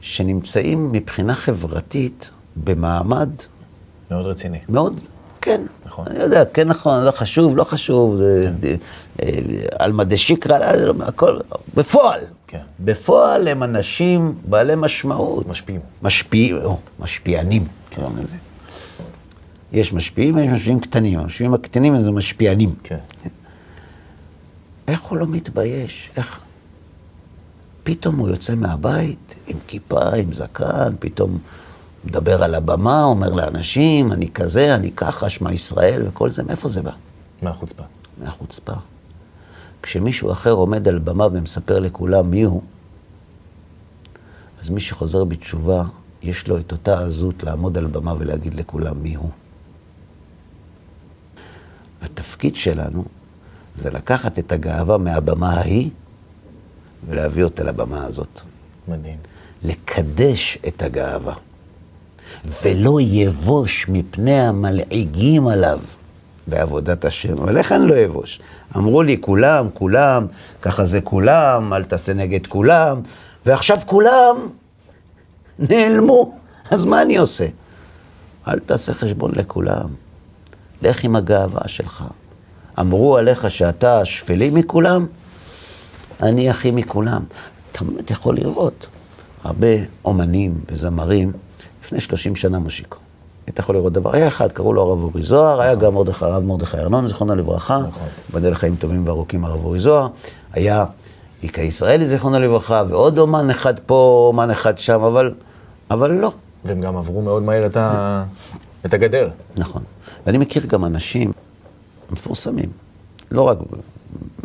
[0.00, 2.30] שנמצאים מבחינה חברתית
[2.64, 3.28] במעמד...
[4.10, 4.58] מאוד רציני.
[4.68, 5.00] מאוד,
[5.40, 5.60] כן.
[5.86, 6.06] נכון.
[6.06, 8.20] אני יודע, כן נכון, לא חשוב, לא חשוב,
[8.60, 8.76] כן.
[9.22, 9.28] אה,
[9.78, 10.58] על מדי שיקרא,
[11.06, 11.38] הכל,
[11.74, 12.20] בפועל.
[12.46, 12.60] כן.
[12.80, 15.48] בפועל הם אנשים בעלי משמעות.
[15.48, 15.80] משפיעים.
[16.02, 18.36] משפיעים, או, משפיענים, קוראים לזה.
[19.72, 21.18] יש משפיעים ויש משפיעים קטנים.
[21.18, 22.74] המשפיעים הקטנים זה משפיענים.
[22.82, 22.98] כן.
[24.88, 26.10] איך הוא לא מתבייש?
[26.16, 26.40] איך...
[27.88, 31.38] פתאום הוא יוצא מהבית עם כיפה, עם זקן, פתאום
[32.04, 36.82] מדבר על הבמה, אומר לאנשים, אני כזה, אני ככה, שמע ישראל וכל זה, מאיפה זה
[36.82, 36.90] בא?
[37.42, 37.82] מהחוצפה.
[38.22, 38.72] מהחוצפה.
[39.82, 42.62] כשמישהו אחר עומד על במה ומספר לכולם מי הוא,
[44.60, 45.84] אז מי שחוזר בתשובה,
[46.22, 49.30] יש לו את אותה עזות לעמוד על במה ולהגיד לכולם מי הוא.
[52.02, 53.04] התפקיד שלנו
[53.74, 55.90] זה לקחת את הגאווה מהבמה ההיא
[57.08, 58.40] ולהביא אותה לבמה הזאת.
[58.88, 59.18] מדהים.
[59.62, 61.34] לקדש את הגאווה,
[62.62, 65.80] ולא יבוש מפני המלעיגים עליו
[66.46, 67.38] בעבודת השם.
[67.38, 68.40] אבל איך אני לא אבוש?
[68.76, 70.26] אמרו לי, כולם, כולם,
[70.62, 73.00] ככה זה כולם, אל תעשה נגד כולם,
[73.46, 74.36] ועכשיו כולם
[75.58, 76.38] נעלמו.
[76.70, 77.46] אז מה אני עושה?
[78.48, 79.88] אל תעשה חשבון לכולם.
[80.82, 82.04] לך עם הגאווה שלך.
[82.80, 85.06] אמרו עליך שאתה שפלי מכולם,
[86.22, 87.22] אני הכי מכולם.
[87.72, 88.86] אתה באמת יכול לראות
[89.44, 89.66] הרבה
[90.04, 91.32] אומנים וזמרים
[91.84, 92.98] לפני 30 שנה מושיקו.
[93.46, 96.44] היית יכול לראות דבר, היה אחד, קראו לו הרב אורי זוהר, היה גם מרדכי, הרב
[96.44, 97.80] מרדכי ארנון, זיכרונו לברכה,
[98.34, 100.08] בדל לחיים טובים וארוכים הרב אורי זוהר,
[100.52, 100.84] היה
[101.42, 105.34] איקה ישראלי, זיכרונו לברכה, ועוד אומן אחד פה, אומן אחד שם, אבל,
[105.90, 106.32] אבל לא.
[106.64, 108.24] והם גם עברו מאוד מהר את, ה...
[108.86, 109.28] את הגדר.
[109.56, 109.82] נכון.
[110.26, 111.32] ואני מכיר גם אנשים
[112.10, 112.68] מפורסמים,
[113.30, 113.58] לא רק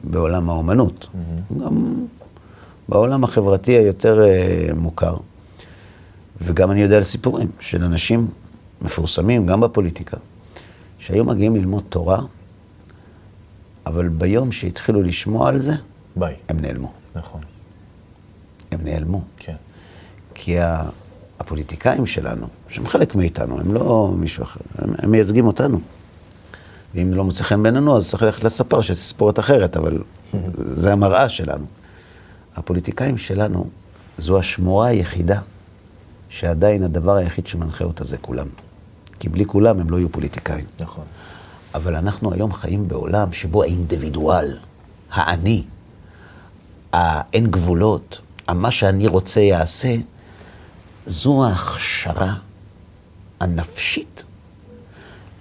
[0.03, 1.63] בעולם האומנות, mm-hmm.
[1.63, 2.05] גם
[2.89, 5.17] בעולם החברתי היותר uh, מוכר.
[6.41, 8.27] וגם אני יודע על סיפורים של אנשים
[8.81, 10.17] מפורסמים, גם בפוליטיקה,
[10.99, 12.19] שהיו מגיעים ללמוד תורה,
[13.85, 15.73] אבל ביום שהתחילו לשמוע על זה,
[16.15, 16.35] ביי.
[16.49, 16.91] הם נעלמו.
[17.15, 17.41] נכון.
[18.71, 19.21] הם נעלמו.
[19.37, 19.55] כן.
[20.33, 20.55] כי
[21.39, 25.79] הפוליטיקאים שלנו, שהם חלק מאיתנו, הם לא מישהו אחר, הם, הם מייצגים אותנו.
[26.95, 30.03] ואם לא מוצא חן בעינינו, אז צריך ללכת לספר שזה ספורט אחרת, אבל
[30.55, 31.65] זה המראה שלנו.
[32.55, 33.69] הפוליטיקאים שלנו,
[34.17, 35.39] זו השמורה היחידה,
[36.29, 38.47] שעדיין הדבר היחיד שמנחה אותה זה כולם.
[39.19, 40.65] כי בלי כולם הם לא יהיו פוליטיקאים.
[40.79, 41.03] נכון.
[41.75, 44.57] אבל אנחנו היום חיים בעולם שבו האינדיבידואל,
[45.11, 45.63] האני,
[46.93, 49.95] האין גבולות, מה שאני רוצה יעשה,
[51.05, 52.33] זו ההכשרה
[53.39, 54.25] הנפשית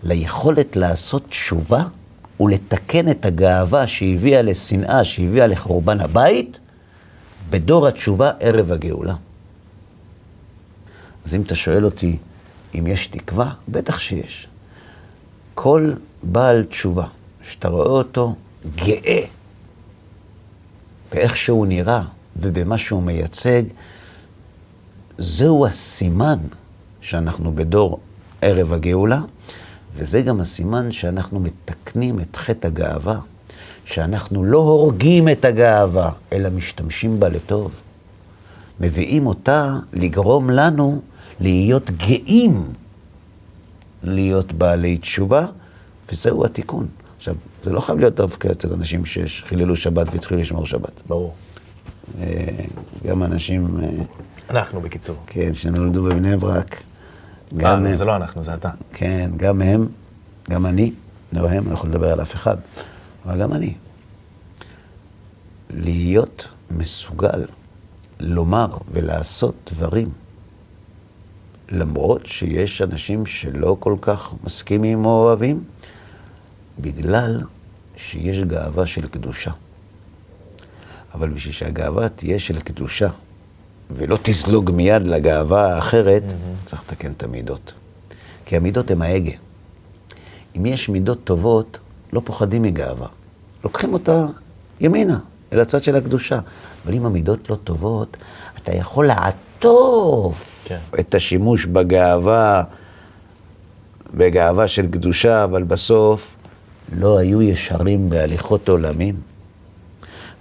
[0.02, 1.82] ליכולת לעשות תשובה
[2.40, 6.60] ולתקן את הגאווה שהביאה לשנאה, שהביאה לחורבן הבית,
[7.50, 9.14] בדור התשובה ערב הגאולה.
[11.24, 12.16] אז אם אתה שואל אותי
[12.78, 14.48] אם יש תקווה, בטח שיש.
[15.54, 15.92] כל
[16.22, 17.06] בעל תשובה,
[17.42, 18.34] שאתה רואה אותו
[18.76, 19.24] גאה
[21.12, 22.02] באיך שהוא נראה
[22.36, 23.62] ובמה שהוא מייצג,
[25.18, 26.38] זהו הסימן
[27.00, 28.00] שאנחנו בדור
[28.42, 29.20] ערב הגאולה,
[29.96, 33.18] וזה גם הסימן שאנחנו מתקנים את חטא הגאווה,
[33.84, 37.70] שאנחנו לא הורגים את הגאווה, אלא משתמשים בה לטוב.
[38.80, 41.00] מביאים אותה לגרום לנו
[41.40, 42.72] להיות גאים
[44.02, 45.46] להיות בעלי תשובה,
[46.12, 46.86] וזהו התיקון.
[47.16, 47.34] עכשיו,
[47.64, 51.02] זה לא חייב להיות דווקא אצל אנשים שחיללו שבת והתחילו לשמור שבת.
[51.06, 51.34] ברור.
[52.20, 52.46] אה,
[53.06, 53.88] גם אנשים, אה,
[54.50, 55.16] אנחנו, בקיצור.
[55.26, 56.82] כן, שנולדו בבני ברק.
[57.54, 58.70] אה, גם, זה לא אנחנו, זה אתה.
[58.92, 59.88] כן, גם הם,
[60.50, 60.92] גם אני,
[61.32, 62.56] לא הם, אני יכול לדבר על אף אחד,
[63.24, 63.74] אבל גם אני.
[65.70, 67.44] להיות מסוגל
[68.20, 70.10] לומר ולעשות דברים,
[71.68, 75.64] למרות שיש אנשים שלא כל כך מסכימים או אוהבים,
[76.80, 77.40] בגלל
[77.96, 79.50] שיש גאווה של קדושה.
[81.14, 83.08] אבל בשביל שהגאווה תהיה של קדושה,
[83.94, 86.64] ולא תזלוג מיד לגאווה האחרת, mm-hmm.
[86.64, 87.72] צריך לתקן את המידות.
[88.46, 89.32] כי המידות הן ההגה.
[90.56, 91.78] אם יש מידות טובות,
[92.12, 93.06] לא פוחדים מגאווה.
[93.64, 94.26] לוקחים אותה
[94.80, 95.18] ימינה,
[95.52, 96.38] אל הצד של הקדושה.
[96.84, 98.16] אבל אם המידות לא טובות,
[98.62, 100.78] אתה יכול לעטוף כן.
[101.00, 102.62] את השימוש בגאווה,
[104.14, 106.36] בגאווה של קדושה, אבל בסוף
[106.92, 109.31] לא היו ישרים בהליכות עולמים.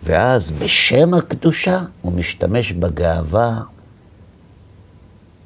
[0.04, 3.62] ואז בשם הקדושה הוא משתמש בגאווה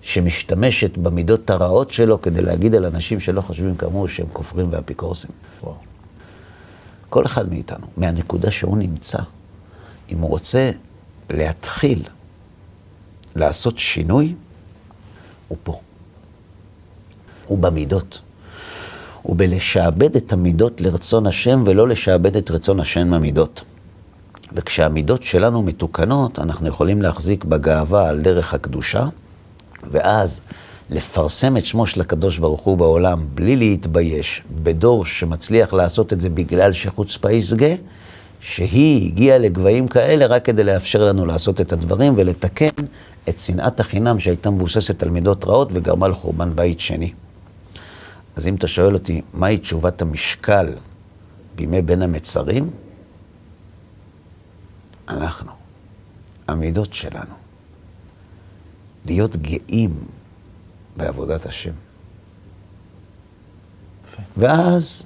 [0.01, 5.32] שמשתמשת במידות הרעות שלו כדי להגיד על אנשים שלא חושבים כמוהו שהם כופרים ואפיקורסים.
[5.64, 5.76] וואו.
[7.10, 9.20] כל אחד מאיתנו, מהנקודה שהוא נמצא,
[10.12, 10.72] אם הוא רוצה
[11.30, 12.03] להתחיל
[13.36, 14.36] לעשות שינוי,
[15.47, 15.80] הוא פה.
[17.45, 18.22] הוא במידות.
[19.22, 23.64] הוא בלשעבד את המידות לרצון השם ולא לשעבד את רצון השם במידות.
[24.56, 29.06] וכשהמידות שלנו מתוקנות, אנחנו יכולים להחזיק בגאווה על דרך הקדושה,
[29.91, 30.41] ואז
[30.89, 36.30] לפרסם את שמו של הקדוש ברוך הוא בעולם בלי להתבייש, בדור שמצליח לעשות את זה
[36.30, 37.76] בגלל שחוצפה ישגה,
[38.39, 42.86] שהיא הגיעה לגבהים כאלה רק כדי לאפשר לנו לעשות את הדברים ולתקן
[43.30, 47.14] את שנאת החינם שהייתה מבוססת על מידות רעות וגרמה לחורבן בית שני.
[48.36, 50.74] אז אם אתה שואל אותי, מהי תשובת המשקל
[51.56, 52.84] בימי בין המצרים?
[55.10, 55.51] אנחנו,
[56.47, 57.36] המידות שלנו,
[59.06, 60.03] להיות גאים
[60.97, 61.74] בעבודת השם.
[64.38, 65.06] ואז,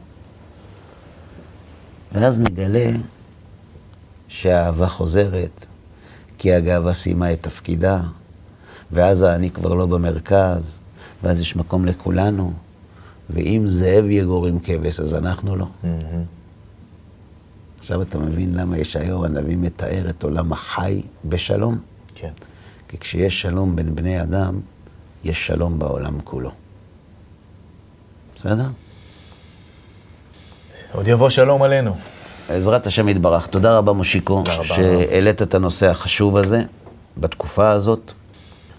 [2.12, 2.92] ואז נגלה
[4.28, 5.66] שהאהבה חוזרת,
[6.38, 8.02] כי הגאווה סיימה את תפקידה,
[8.92, 10.82] ואז אני כבר לא במרכז,
[11.24, 12.54] ואז יש מקום לכולנו,
[13.30, 15.66] ואם זאב יגור עם כבש, אז אנחנו לא.
[15.66, 16.39] Mm-hmm.
[17.80, 21.78] עכשיו אתה מבין למה ישעיהו הנביא מתאר את עולם החי בשלום?
[22.16, 22.32] כן.
[22.88, 24.60] כי כשיש שלום בין בני אדם,
[25.24, 26.52] יש שלום בעולם כולו.
[28.36, 28.68] בסדר?
[30.94, 31.96] עוד יבוא שלום עלינו.
[32.50, 33.48] בעזרת השם יתברך.
[33.48, 36.64] תודה רבה, מושיקו, שהעלית את הנושא החשוב הזה
[37.18, 38.12] בתקופה הזאת.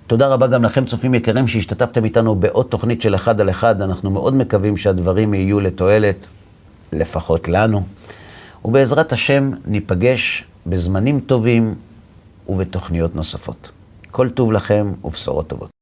[0.07, 3.83] תודה רבה גם לכם, צופים יקרים, שהשתתפתם איתנו בעוד תוכנית של אחד על אחד.
[3.83, 6.27] אנחנו מאוד מקווים שהדברים יהיו לתועלת,
[6.93, 7.83] לפחות לנו.
[8.65, 11.75] ובעזרת השם ניפגש בזמנים טובים
[12.49, 13.71] ובתוכניות נוספות.
[14.11, 15.80] כל טוב לכם ובשורות טובות.